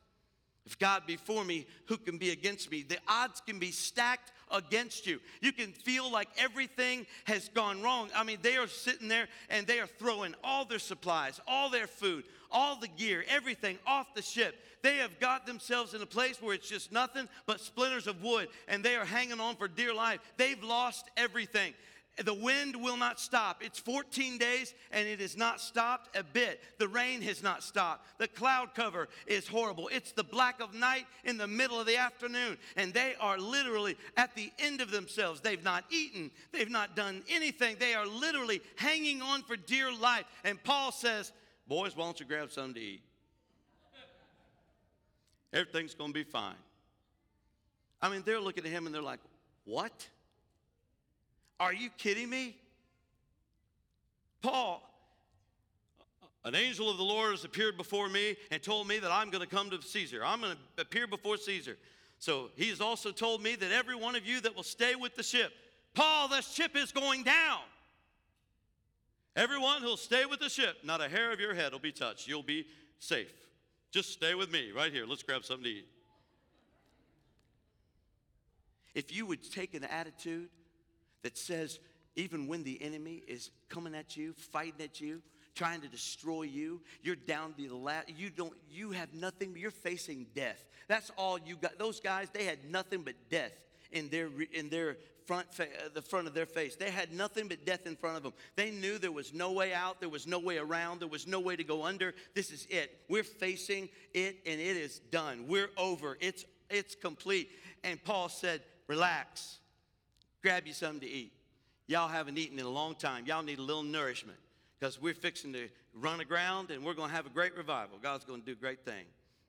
[0.64, 2.82] If God be for me, who can be against me?
[2.82, 5.20] The odds can be stacked against you.
[5.42, 8.08] You can feel like everything has gone wrong.
[8.16, 11.86] I mean, they are sitting there and they are throwing all their supplies, all their
[11.86, 14.54] food, all the gear, everything off the ship.
[14.82, 18.48] They have got themselves in a place where it's just nothing but splinters of wood
[18.66, 20.20] and they are hanging on for dear life.
[20.38, 21.74] They've lost everything.
[22.24, 23.62] The wind will not stop.
[23.62, 26.60] It's 14 days and it has not stopped a bit.
[26.78, 28.06] The rain has not stopped.
[28.18, 29.88] The cloud cover is horrible.
[29.88, 32.59] It's the black of night in the middle of the afternoon.
[32.76, 35.40] And they are literally at the end of themselves.
[35.40, 37.76] They've not eaten, they've not done anything.
[37.78, 40.24] They are literally hanging on for dear life.
[40.44, 41.32] And Paul says,
[41.66, 43.02] Boys, why don't you grab something to eat?
[45.52, 46.55] Everything's going to be fine.
[48.02, 49.20] I mean, they're looking at him and they're like,
[49.64, 50.09] What?
[51.60, 52.56] Are you kidding me?
[54.40, 54.82] Paul,
[56.42, 59.46] an angel of the Lord has appeared before me and told me that I'm going
[59.46, 60.24] to come to Caesar.
[60.24, 61.76] I'm going to appear before Caesar.
[62.18, 65.14] So he has also told me that every one of you that will stay with
[65.16, 65.52] the ship,
[65.94, 67.60] Paul, the ship is going down.
[69.36, 72.26] Everyone who'll stay with the ship, not a hair of your head will be touched.
[72.26, 72.66] You'll be
[72.98, 73.32] safe.
[73.90, 75.04] Just stay with me right here.
[75.06, 75.88] Let's grab something to eat.
[78.94, 80.48] If you would take an attitude
[81.22, 81.78] that says,
[82.16, 85.22] even when the enemy is coming at you, fighting at you,
[85.55, 89.70] trying to destroy you, you're down to the last, you don't, you have nothing, you're
[89.70, 90.64] facing death.
[90.88, 91.78] That's all you got.
[91.78, 93.52] Those guys, they had nothing but death
[93.92, 96.74] in their, in their front, fa- uh, the front of their face.
[96.74, 98.32] They had nothing but death in front of them.
[98.56, 101.38] They knew there was no way out, there was no way around, there was no
[101.38, 102.14] way to go under.
[102.34, 102.98] This is it.
[103.09, 105.44] We're facing it and it is done.
[105.47, 106.18] We're over.
[106.20, 107.51] It's, it's complete.
[107.84, 109.59] And Paul said, relax,
[110.42, 111.32] grab you something to eat.
[111.86, 113.26] Y'all haven't eaten in a long time.
[113.26, 114.38] Y'all need a little nourishment
[114.78, 117.98] because we're fixing to run aground and we're going to have a great revival.
[118.00, 119.04] God's going to do a great thing.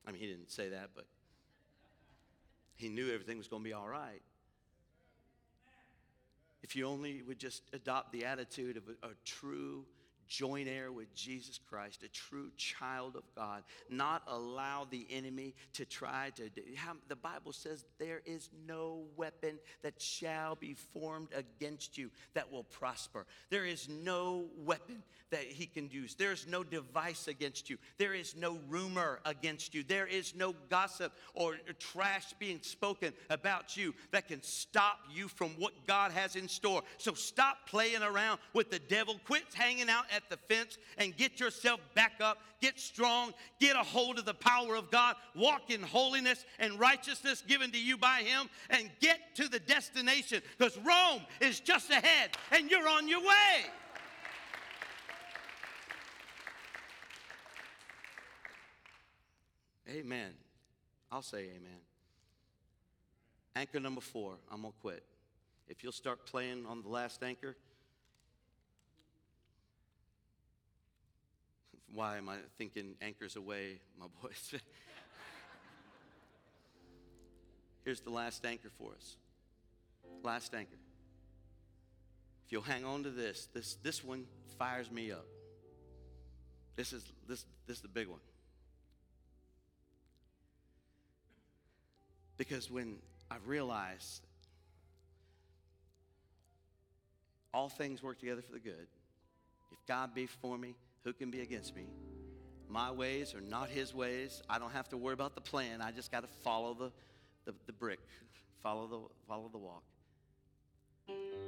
[0.08, 1.06] I mean, he didn't say that, but
[2.76, 4.22] he knew everything was going to be all right.
[6.64, 9.86] If you only would just adopt the attitude of a, a true
[10.32, 15.84] joint heir with Jesus Christ, a true child of God, not allow the enemy to
[15.84, 16.50] try to.
[17.10, 22.64] The Bible says there is no weapon that shall be formed against you that will
[22.64, 23.26] prosper.
[23.50, 26.16] There is no weapon that he can use.
[26.16, 27.78] There's no device against you.
[27.98, 29.84] There is no rumor against you.
[29.84, 35.50] There is no gossip or trash being spoken about you that can stop you from
[35.58, 36.84] what God has in store.
[36.98, 39.20] So stop playing around with the devil.
[39.26, 42.40] Quit hanging out at the fence and get yourself back up.
[42.62, 43.34] Get strong.
[43.60, 45.16] Get a hold of the power of God.
[45.36, 50.42] Walk in holiness and righteousness given to you by Him and get to the destination
[50.58, 53.66] because Rome is just ahead and you're on your way.
[59.90, 60.32] Amen.
[61.12, 61.82] I'll say amen.
[63.56, 65.04] Anchor number four, I'm going to quit.
[65.68, 67.58] If you'll start playing on the last anchor,
[71.94, 74.56] why am I thinking anchors away, my boys?
[77.84, 79.16] Here's the last anchor for us.
[80.24, 80.78] Last anchor.
[82.46, 84.26] If you'll hang on to this, this, this one
[84.58, 85.26] fires me up.
[86.76, 88.20] This is, this, this is the big one.
[92.38, 92.98] Because when
[93.30, 94.26] I realized
[97.54, 98.88] all things work together for the good,
[99.72, 101.86] if God be for me, who can be against me?
[102.70, 104.42] My ways are not his ways.
[104.50, 105.82] I don't have to worry about the plan.
[105.82, 106.92] I just got to follow the,
[107.46, 108.00] the, the brick,
[108.64, 109.84] follow the, follow the walk.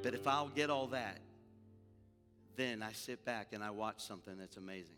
[0.02, 1.20] But if I'll get all that,
[2.56, 4.96] then I sit back and I watch something that's amazing.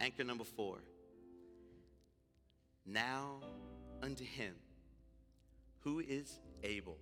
[0.00, 0.78] Anchor number four.
[2.84, 3.40] Now
[4.02, 4.54] unto him
[5.80, 6.98] who is able.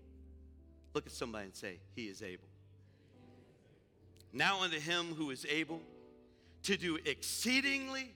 [0.95, 2.49] Look at somebody and say, He is able.
[4.33, 5.81] Now unto him who is able
[6.65, 8.13] to do exceedingly,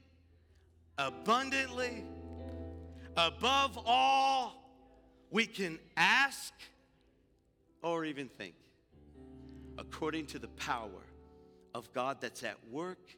[0.99, 2.05] abundantly,
[3.17, 4.61] above all
[5.31, 6.53] we can ask
[7.83, 8.55] or even think,
[9.79, 11.07] according to the power
[11.75, 13.17] of God that's at work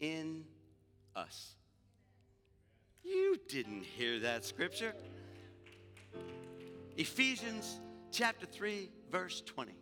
[0.00, 0.44] in
[1.16, 1.54] us.
[3.02, 4.94] You didn't hear that scripture.
[6.96, 7.80] Ephesians
[8.12, 9.72] chapter 3, verse 20.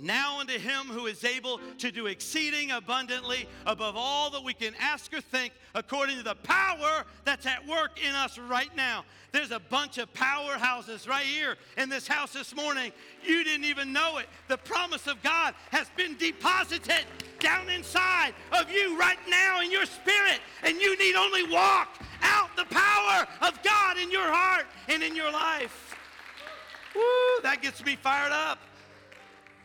[0.00, 4.74] Now unto him who is able to do exceeding abundantly above all that we can
[4.80, 9.04] ask or think, according to the power that's at work in us right now.
[9.32, 12.92] There's a bunch of powerhouses right here in this house this morning.
[13.24, 14.26] You didn't even know it.
[14.48, 17.04] The promise of God has been deposited
[17.40, 22.50] down inside of you right now in your spirit, and you need only walk out
[22.56, 25.96] the power of God in your heart and in your life.
[26.94, 27.02] Woo,
[27.42, 28.58] that gets me fired up.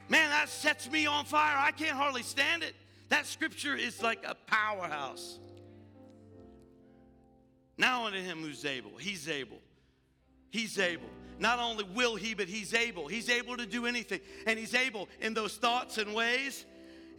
[0.10, 1.58] Man, that sets me on fire.
[1.58, 2.76] I can't hardly stand it.
[3.10, 5.40] That scripture is like a powerhouse.
[7.78, 9.60] Now unto him who's able, he's able.
[10.52, 11.10] He's able.
[11.40, 13.08] Not only will he, but he's able.
[13.08, 14.20] He's able to do anything.
[14.46, 16.66] And he's able in those thoughts and ways,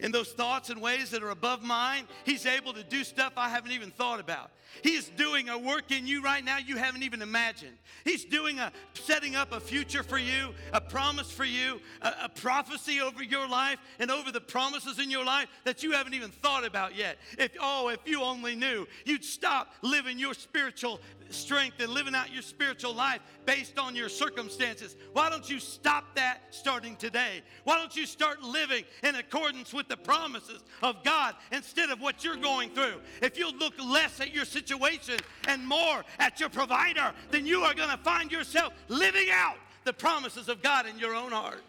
[0.00, 3.48] in those thoughts and ways that are above mine, he's able to do stuff I
[3.48, 4.50] haven't even thought about.
[4.82, 7.76] He is doing a work in you right now you haven't even imagined.
[8.04, 12.28] He's doing a setting up a future for you, a promise for you, a, a
[12.28, 16.30] prophecy over your life and over the promises in your life that you haven't even
[16.30, 17.18] thought about yet.
[17.38, 21.00] If oh, if you only knew, you'd stop living your spiritual
[21.30, 24.96] strength and living out your spiritual life based on your circumstances.
[25.12, 27.42] Why don't you stop that starting today?
[27.64, 32.24] Why don't you start living in accordance with the promises of God instead of what
[32.24, 33.01] you're going through?
[33.22, 35.16] If you look less at your situation
[35.48, 39.92] and more at your provider, then you are going to find yourself living out the
[39.92, 41.62] promises of God in your own heart.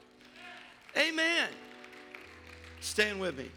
[0.98, 1.50] Amen.
[2.80, 3.50] Stand with me.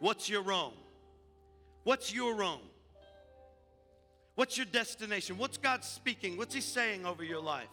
[0.00, 0.72] What's your Rome?
[1.84, 2.60] What's your Rome?
[4.34, 5.38] What's your destination?
[5.38, 6.36] What's God speaking?
[6.36, 7.68] What's He saying over your life?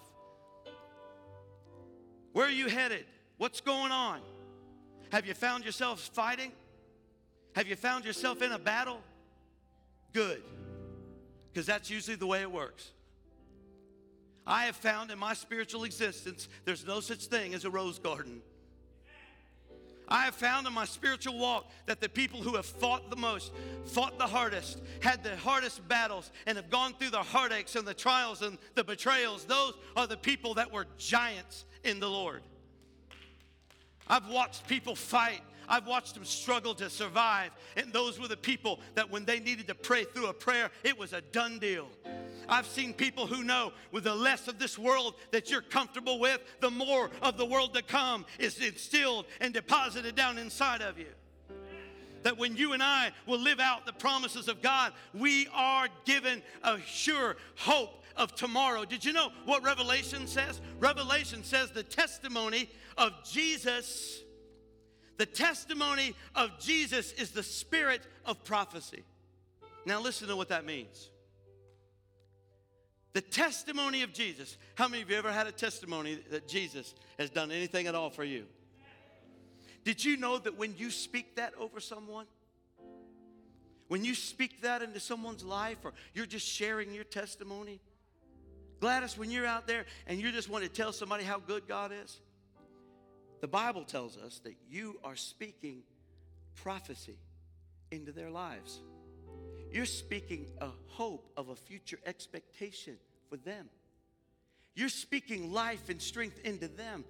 [2.34, 3.06] Where are you headed?
[3.38, 4.20] What's going on?
[5.12, 6.52] Have you found yourself fighting?
[7.56, 9.00] Have you found yourself in a battle?
[10.14, 10.44] Good,
[11.52, 12.92] because that's usually the way it works.
[14.46, 18.42] I have found in my spiritual existence there's no such thing as a rose garden.
[20.08, 23.52] I have found in my spiritual walk that the people who have fought the most,
[23.86, 27.94] fought the hardest, had the hardest battles, and have gone through the heartaches and the
[27.94, 32.42] trials and the betrayals, those are the people that were giants in the Lord.
[34.08, 35.42] I've watched people fight.
[35.70, 37.52] I've watched them struggle to survive.
[37.76, 40.98] And those were the people that when they needed to pray through a prayer, it
[40.98, 41.90] was a done deal.
[42.50, 46.40] I've seen people who know with the less of this world that you're comfortable with,
[46.62, 51.08] the more of the world to come is instilled and deposited down inside of you.
[52.24, 56.42] That when you and I will live out the promises of God, we are given
[56.64, 58.84] a sure hope of tomorrow.
[58.86, 60.60] Did you know what Revelation says?
[60.80, 64.22] Revelation says the testimony of Jesus,
[65.18, 69.04] the testimony of Jesus is the spirit of prophecy.
[69.86, 71.10] Now, listen to what that means.
[73.14, 74.58] The testimony of Jesus.
[74.76, 78.10] How many of you ever had a testimony that Jesus has done anything at all
[78.10, 78.46] for you?
[79.84, 82.26] Did you know that when you speak that over someone,
[83.88, 87.80] when you speak that into someone's life, or you're just sharing your testimony,
[88.80, 91.92] Gladys, when you're out there and you just want to tell somebody how good God
[92.04, 92.20] is,
[93.40, 95.84] the Bible tells us that you are speaking
[96.56, 97.18] prophecy
[97.92, 98.82] into their lives.
[99.72, 102.98] You're speaking a hope of a future expectation
[103.30, 103.70] for them.
[104.76, 107.04] You're speaking life and strength into them.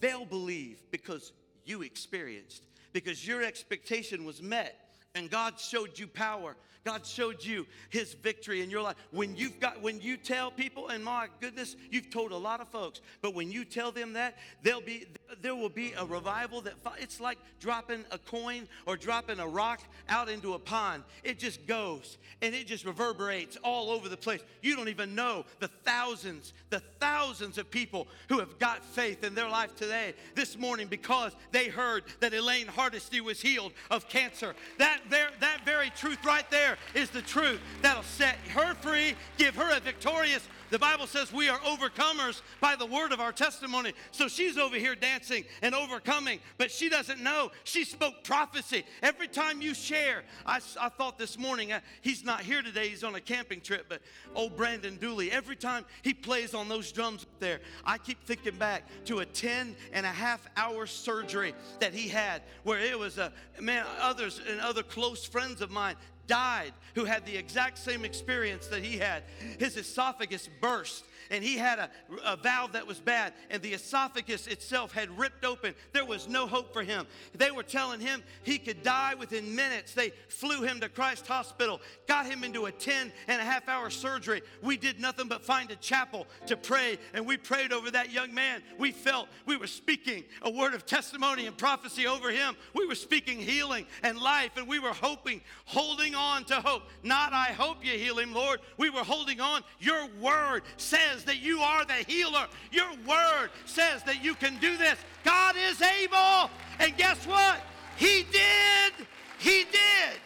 [0.00, 1.32] They'll believe because
[1.64, 6.56] you experienced, because your expectation was met, and God showed you power.
[6.84, 8.96] God showed you his victory in your life.
[9.10, 12.68] When you've got when you tell people, and my goodness, you've told a lot of
[12.68, 15.06] folks, but when you tell them that, there'll be
[15.42, 19.82] there will be a revival that it's like dropping a coin or dropping a rock
[20.08, 21.02] out into a pond.
[21.22, 24.40] It just goes and it just reverberates all over the place.
[24.62, 29.34] You don't even know the thousands, the thousands of people who have got faith in
[29.34, 34.54] their life today, this morning, because they heard that Elaine Hardesty was healed of cancer.
[34.78, 39.54] That there, that very truth right there is the truth that'll set her free, give
[39.54, 43.92] her a victorious the Bible says we are overcomers by the word of our testimony.
[44.12, 47.50] So she's over here dancing and overcoming, but she doesn't know.
[47.64, 48.84] She spoke prophecy.
[49.02, 53.04] Every time you share, I, I thought this morning, uh, he's not here today, he's
[53.04, 54.00] on a camping trip, but
[54.34, 58.56] old Brandon Dooley, every time he plays on those drums up there, I keep thinking
[58.56, 63.18] back to a 10 and a half hour surgery that he had where it was
[63.18, 65.96] a man, others and other close friends of mine
[66.30, 69.24] died who had the exact same experience that he had.
[69.58, 71.90] His esophagus burst and he had a,
[72.24, 75.74] a valve that was bad, and the esophagus itself had ripped open.
[75.92, 77.06] There was no hope for him.
[77.34, 79.94] They were telling him he could die within minutes.
[79.94, 83.90] They flew him to Christ Hospital, got him into a 10 and a half hour
[83.90, 84.42] surgery.
[84.62, 88.34] We did nothing but find a chapel to pray, and we prayed over that young
[88.34, 88.62] man.
[88.78, 92.56] We felt we were speaking a word of testimony and prophecy over him.
[92.74, 96.82] We were speaking healing and life, and we were hoping, holding on to hope.
[97.02, 98.60] Not, I hope you heal him, Lord.
[98.76, 99.62] We were holding on.
[99.78, 102.46] Your word says says that you are the healer.
[102.72, 104.98] Your word says that you can do this.
[105.24, 106.50] God is able.
[106.78, 107.60] And guess what?
[107.96, 109.06] He did.
[109.38, 110.20] He did.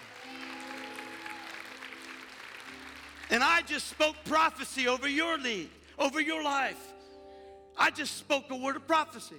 [3.31, 6.93] And I just spoke prophecy over your lead, over your life.
[7.77, 9.37] I just spoke a word of prophecy.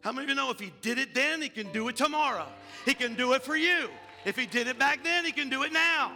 [0.00, 2.46] How many of you know if he did it then, he can do it tomorrow?
[2.86, 3.88] He can do it for you.
[4.24, 6.12] If he did it back then, he can do it now.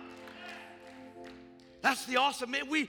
[1.83, 2.69] That's the awesome man.
[2.71, 2.89] We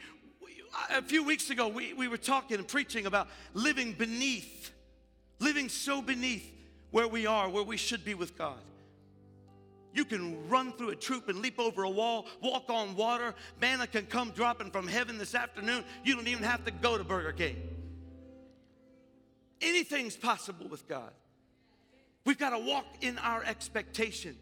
[0.89, 4.71] a few weeks ago, we, we were talking and preaching about living beneath,
[5.39, 6.49] living so beneath
[6.91, 8.59] where we are, where we should be with God.
[9.93, 13.35] You can run through a troop and leap over a wall, walk on water.
[13.61, 15.83] Manna can come dropping from heaven this afternoon.
[16.03, 17.57] You don't even have to go to Burger King.
[19.61, 21.11] Anything's possible with God.
[22.25, 24.35] We've got to walk in our expectation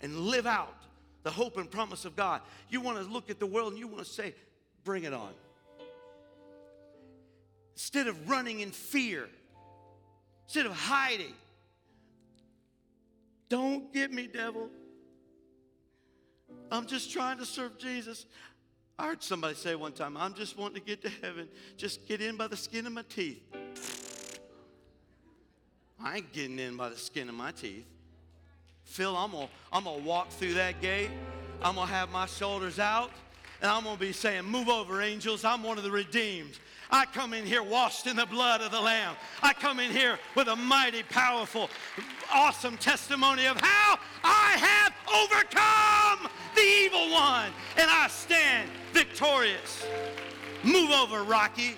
[0.00, 0.74] and live out
[1.24, 2.40] the hope and promise of God.
[2.68, 4.34] You want to look at the world and you want to say,
[4.84, 5.32] bring it on.
[7.78, 9.28] Instead of running in fear,
[10.46, 11.32] instead of hiding,
[13.48, 14.68] don't get me, devil.
[16.72, 18.26] I'm just trying to serve Jesus.
[18.98, 21.46] I heard somebody say one time, I'm just wanting to get to heaven.
[21.76, 23.44] Just get in by the skin of my teeth.
[26.02, 27.86] I ain't getting in by the skin of my teeth.
[28.82, 31.10] Phil, I'm gonna, I'm gonna walk through that gate.
[31.62, 33.12] I'm gonna have my shoulders out.
[33.60, 35.44] And I'm going to be saying, Move over, angels.
[35.44, 36.58] I'm one of the redeemed.
[36.90, 39.14] I come in here washed in the blood of the Lamb.
[39.42, 41.68] I come in here with a mighty, powerful,
[42.32, 47.50] awesome testimony of how I have overcome the evil one.
[47.76, 49.84] And I stand victorious.
[50.64, 51.76] Move over, Rocky.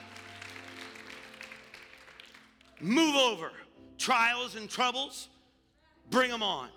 [2.80, 3.50] Move over.
[3.98, 5.28] Trials and troubles,
[6.08, 6.68] bring them on.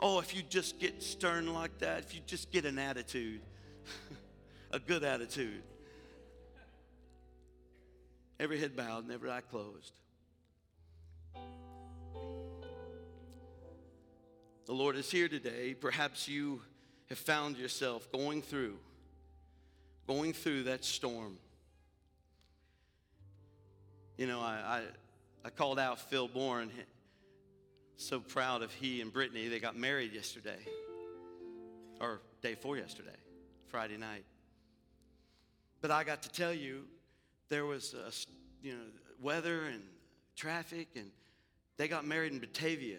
[0.00, 3.40] Oh, if you just get stern like that, if you just get an attitude,
[4.72, 5.62] a good attitude.
[8.40, 9.92] Every head bowed and every eye closed.
[14.66, 15.74] The Lord is here today.
[15.74, 16.60] Perhaps you
[17.08, 18.76] have found yourself going through,
[20.06, 21.38] going through that storm.
[24.18, 24.82] You know, I,
[25.44, 26.70] I, I called out Phil Bourne.
[27.96, 29.48] So proud of he and Brittany.
[29.48, 30.58] They got married yesterday,
[32.00, 33.16] or day four yesterday,
[33.70, 34.24] Friday night.
[35.80, 36.84] But I got to tell you,
[37.48, 38.12] there was a,
[38.66, 38.82] you know
[39.20, 39.82] weather and
[40.36, 41.10] traffic, and
[41.76, 42.98] they got married in Batavia.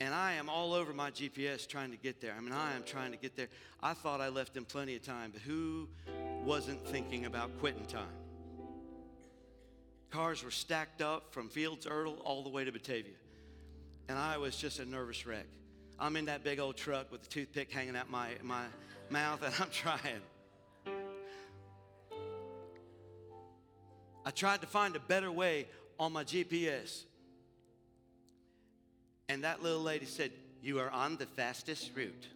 [0.00, 2.34] And I am all over my GPS trying to get there.
[2.36, 3.48] I mean, I am trying to get there.
[3.82, 5.88] I thought I left them plenty of time, but who
[6.42, 8.08] wasn't thinking about quitting time?
[10.10, 13.12] Cars were stacked up from Fields Ertel all the way to Batavia.
[14.08, 15.46] And I was just a nervous wreck.
[16.00, 18.64] I'm in that big old truck with the toothpick hanging out my, my
[19.10, 20.22] mouth, and I'm trying.
[24.24, 25.66] I tried to find a better way
[25.98, 27.04] on my GPS.
[29.28, 30.32] And that little lady said,
[30.62, 32.26] You are on the fastest route.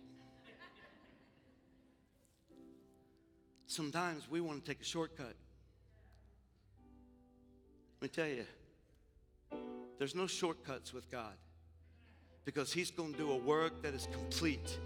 [3.66, 5.34] Sometimes we want to take a shortcut.
[8.00, 8.44] Let me tell you,
[9.98, 11.32] there's no shortcuts with God
[12.44, 14.78] because He's going to do a work that is complete.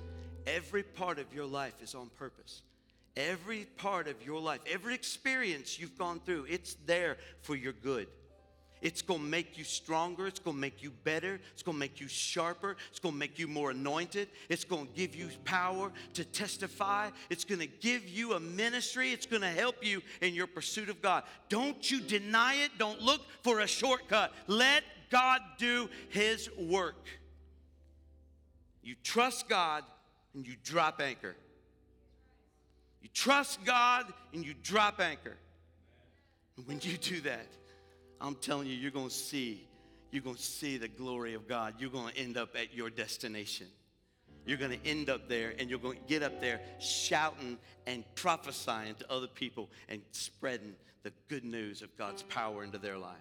[0.47, 2.63] Every part of your life is on purpose.
[3.17, 8.07] Every part of your life, every experience you've gone through, it's there for your good.
[8.81, 10.27] It's going to make you stronger.
[10.27, 11.41] It's going to make you better.
[11.53, 12.77] It's going to make you sharper.
[12.91, 14.29] It's going to make you more anointed.
[14.49, 17.11] It's going to give you power to testify.
[17.29, 19.11] It's going to give you a ministry.
[19.11, 21.25] It's going to help you in your pursuit of God.
[21.49, 22.71] Don't you deny it.
[22.79, 24.33] Don't look for a shortcut.
[24.47, 27.05] Let God do His work.
[28.83, 29.85] You trust God
[30.35, 31.37] and you drop anchor.
[33.03, 35.37] You trust God and you drop anchor.
[36.57, 37.47] And when you do that,
[38.21, 39.67] I'm telling you, you're going to see,
[40.11, 41.75] you're going to see the glory of God.
[41.79, 43.69] You're going to end up at your destination.
[44.45, 48.03] You're going to end up there and you're going to get up there shouting and
[48.15, 53.15] prophesying to other people and spreading the good news of God's power into their life.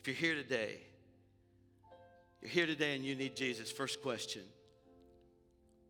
[0.00, 0.80] If you're here today,
[2.44, 4.42] you're here today and you need Jesus, first question.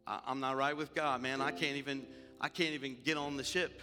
[0.07, 1.41] I, I'm not right with God, man.
[1.41, 2.07] I can't even
[2.41, 3.81] I can't even get on the ship.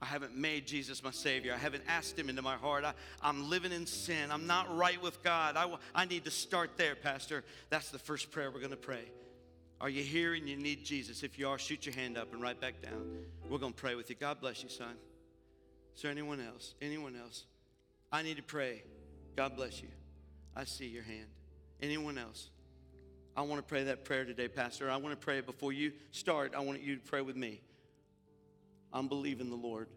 [0.00, 1.52] I haven't made Jesus my Savior.
[1.54, 2.84] I haven't asked Him into my heart.
[2.84, 4.32] I, am living in sin.
[4.32, 5.56] I'm not right with God.
[5.56, 7.44] I, I need to start there, Pastor.
[7.70, 9.04] That's the first prayer we're going to pray.
[9.80, 11.22] Are you here and you need Jesus?
[11.22, 13.16] If you are, shoot your hand up and right back down.
[13.48, 14.16] We're going to pray with you.
[14.16, 14.94] God bless you, son.
[15.94, 16.74] Is there anyone else?
[16.80, 17.44] Anyone else?
[18.10, 18.82] I need to pray.
[19.36, 19.88] God bless you.
[20.56, 21.28] I see your hand.
[21.82, 22.48] Anyone else?
[23.36, 24.88] I want to pray that prayer today, Pastor.
[24.88, 26.54] I want to pray before you start.
[26.56, 27.60] I want you to pray with me.
[28.92, 29.88] I'm believing the Lord.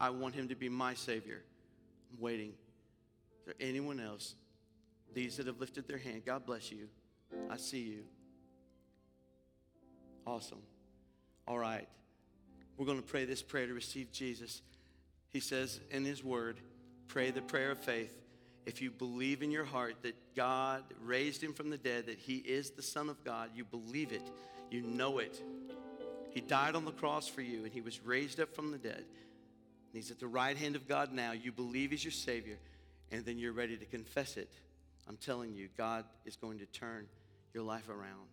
[0.00, 1.42] I want Him to be my Savior.
[2.12, 2.48] I'm waiting.
[2.48, 4.34] Is there anyone else?
[5.14, 6.88] These that have lifted their hand, God bless you.
[7.48, 8.02] I see you.
[10.26, 10.62] Awesome.
[11.46, 11.86] All right.
[12.76, 14.62] We're going to pray this prayer to receive Jesus.
[15.28, 16.58] He says in His Word,
[17.08, 18.19] pray the prayer of faith
[18.70, 22.36] if you believe in your heart that God raised him from the dead, that he
[22.36, 24.22] is the Son of God, you believe it,
[24.70, 25.42] you know it.
[26.30, 28.94] He died on the cross for you, and he was raised up from the dead.
[29.02, 31.32] And he's at the right hand of God now.
[31.32, 32.58] You believe he's your Savior,
[33.10, 34.52] and then you're ready to confess it.
[35.08, 37.08] I'm telling you, God is going to turn
[37.52, 38.28] your life around.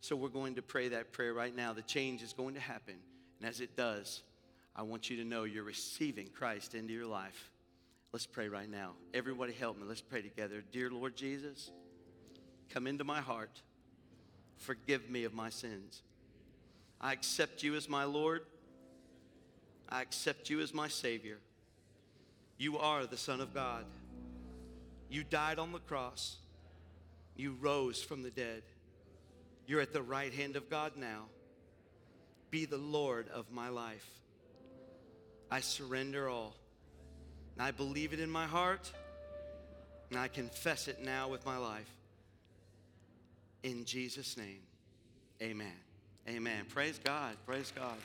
[0.00, 1.74] So we're going to pray that prayer right now.
[1.74, 2.94] The change is going to happen.
[3.40, 4.22] And as it does,
[4.74, 7.50] I want you to know you're receiving Christ into your life.
[8.14, 8.92] Let's pray right now.
[9.12, 9.82] Everybody help me.
[9.88, 10.62] Let's pray together.
[10.70, 11.72] Dear Lord Jesus,
[12.72, 13.60] come into my heart.
[14.56, 16.00] Forgive me of my sins.
[17.00, 18.42] I accept you as my Lord.
[19.88, 21.38] I accept you as my Savior.
[22.56, 23.84] You are the Son of God.
[25.10, 26.36] You died on the cross.
[27.34, 28.62] You rose from the dead.
[29.66, 31.24] You're at the right hand of God now.
[32.52, 34.08] Be the Lord of my life.
[35.50, 36.54] I surrender all.
[37.56, 38.90] And I believe it in my heart,
[40.10, 41.90] and I confess it now with my life.
[43.62, 44.60] In Jesus' name,
[45.40, 45.72] amen.
[46.28, 46.64] Amen.
[46.68, 47.36] Praise God.
[47.46, 47.96] Praise God.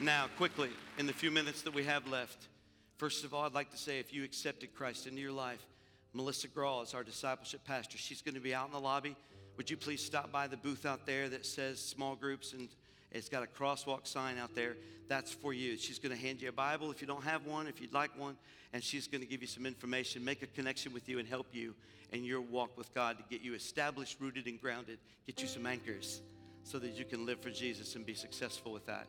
[0.00, 2.48] Now, quickly, in the few minutes that we have left,
[2.96, 5.64] first of all, I'd like to say if you accepted Christ into your life,
[6.12, 7.98] Melissa Graw is our discipleship pastor.
[7.98, 9.16] She's going to be out in the lobby.
[9.56, 12.68] Would you please stop by the booth out there that says small groups and
[13.14, 14.76] it's got a crosswalk sign out there.
[15.08, 15.76] That's for you.
[15.76, 18.18] She's going to hand you a Bible if you don't have one, if you'd like
[18.18, 18.36] one,
[18.72, 21.48] and she's going to give you some information, make a connection with you, and help
[21.52, 21.74] you
[22.12, 25.66] in your walk with God to get you established, rooted, and grounded, get you some
[25.66, 26.22] anchors
[26.62, 29.06] so that you can live for Jesus and be successful with that.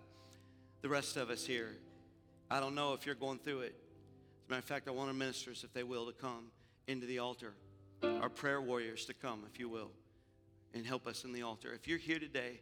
[0.82, 1.78] The rest of us here,
[2.50, 3.76] I don't know if you're going through it.
[3.76, 6.48] As a matter of fact, I want our ministers, if they will, to come
[6.88, 7.54] into the altar,
[8.04, 9.92] our prayer warriors to come, if you will,
[10.74, 11.74] and help us in the altar.
[11.74, 12.60] If you're here today,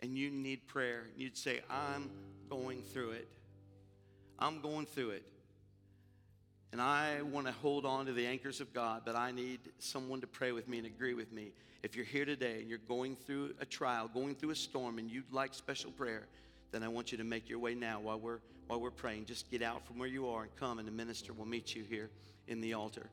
[0.00, 2.10] and you need prayer, and you'd say, I'm
[2.50, 3.28] going through it.
[4.38, 5.24] I'm going through it.
[6.72, 10.20] And I want to hold on to the anchors of God, but I need someone
[10.20, 11.52] to pray with me and agree with me.
[11.82, 15.10] If you're here today and you're going through a trial, going through a storm, and
[15.10, 16.26] you'd like special prayer,
[16.72, 19.24] then I want you to make your way now while we're, while we're praying.
[19.26, 21.84] Just get out from where you are and come, and the minister will meet you
[21.88, 22.10] here
[22.48, 23.08] in the altar.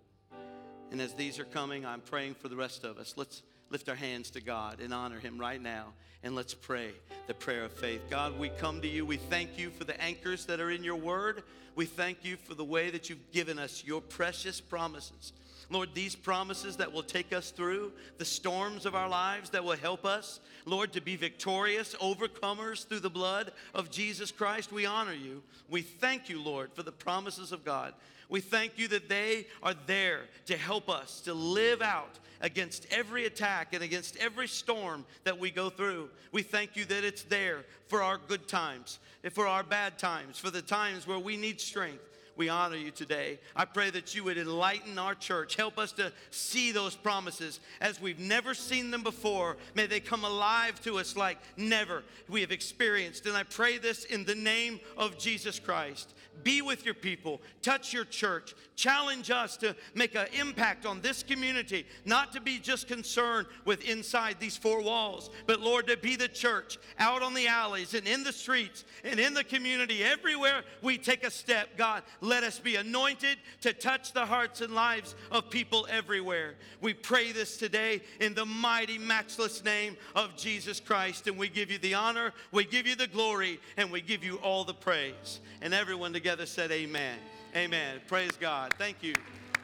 [0.92, 3.14] And as these are coming, I'm praying for the rest of us.
[3.16, 5.94] Let's lift our hands to God and honor Him right now.
[6.24, 6.92] And let's pray
[7.28, 8.02] the prayer of faith.
[8.10, 9.06] God, we come to you.
[9.06, 11.44] We thank you for the anchors that are in your word.
[11.76, 15.34] We thank you for the way that you've given us your precious promises.
[15.70, 19.76] Lord, these promises that will take us through the storms of our lives, that will
[19.76, 25.14] help us, Lord, to be victorious, overcomers through the blood of Jesus Christ, we honor
[25.14, 25.42] you.
[25.70, 27.94] We thank you, Lord, for the promises of God.
[28.34, 33.28] We thank you that they are there to help us to live out against every
[33.28, 36.10] attack and against every storm that we go through.
[36.32, 38.98] We thank you that it's there for our good times,
[39.34, 43.40] for our bad times, for the times where we need strength we honor you today.
[43.56, 45.56] I pray that you would enlighten our church.
[45.56, 49.58] Help us to see those promises as we've never seen them before.
[49.76, 53.26] May they come alive to us like never we have experienced.
[53.26, 56.14] And I pray this in the name of Jesus Christ.
[56.44, 61.24] Be with your people, touch your church, challenge us to make an impact on this
[61.24, 66.16] community, not to be just concerned with inside these four walls, but Lord, to be
[66.16, 70.64] the church out on the alleys and in the streets and in the community, everywhere
[70.82, 71.78] we take a step.
[71.78, 76.56] God, let us be anointed to touch the hearts and lives of people everywhere.
[76.82, 81.72] We pray this today in the mighty, matchless name of Jesus Christ, and we give
[81.72, 85.40] you the honor, we give you the glory, and we give you all the praise.
[85.62, 87.18] And everyone together said, Amen.
[87.54, 88.00] Amen.
[88.08, 88.74] Praise God.
[88.78, 89.14] Thank you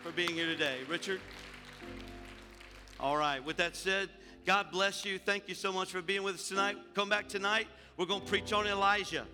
[0.04, 0.80] for being here today.
[0.90, 1.22] Richard?
[3.00, 3.42] All right.
[3.42, 4.10] With that said,
[4.46, 5.20] God bless you.
[5.20, 6.76] Thank you so much for being with us tonight.
[6.96, 7.68] Come back tonight.
[7.96, 9.26] We're going to preach on Elijah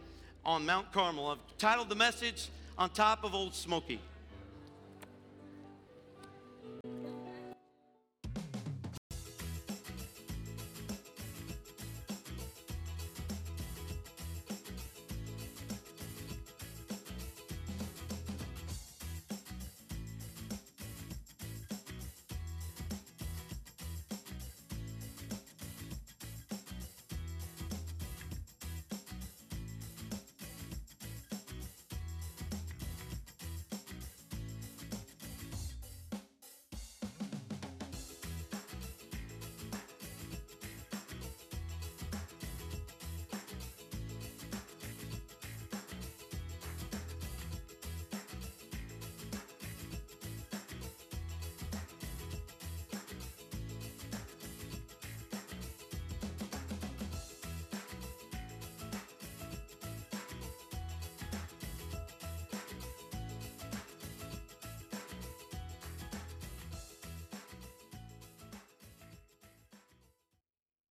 [0.45, 1.31] on Mount Carmel.
[1.31, 3.99] I've titled the message, On Top of Old Smoky.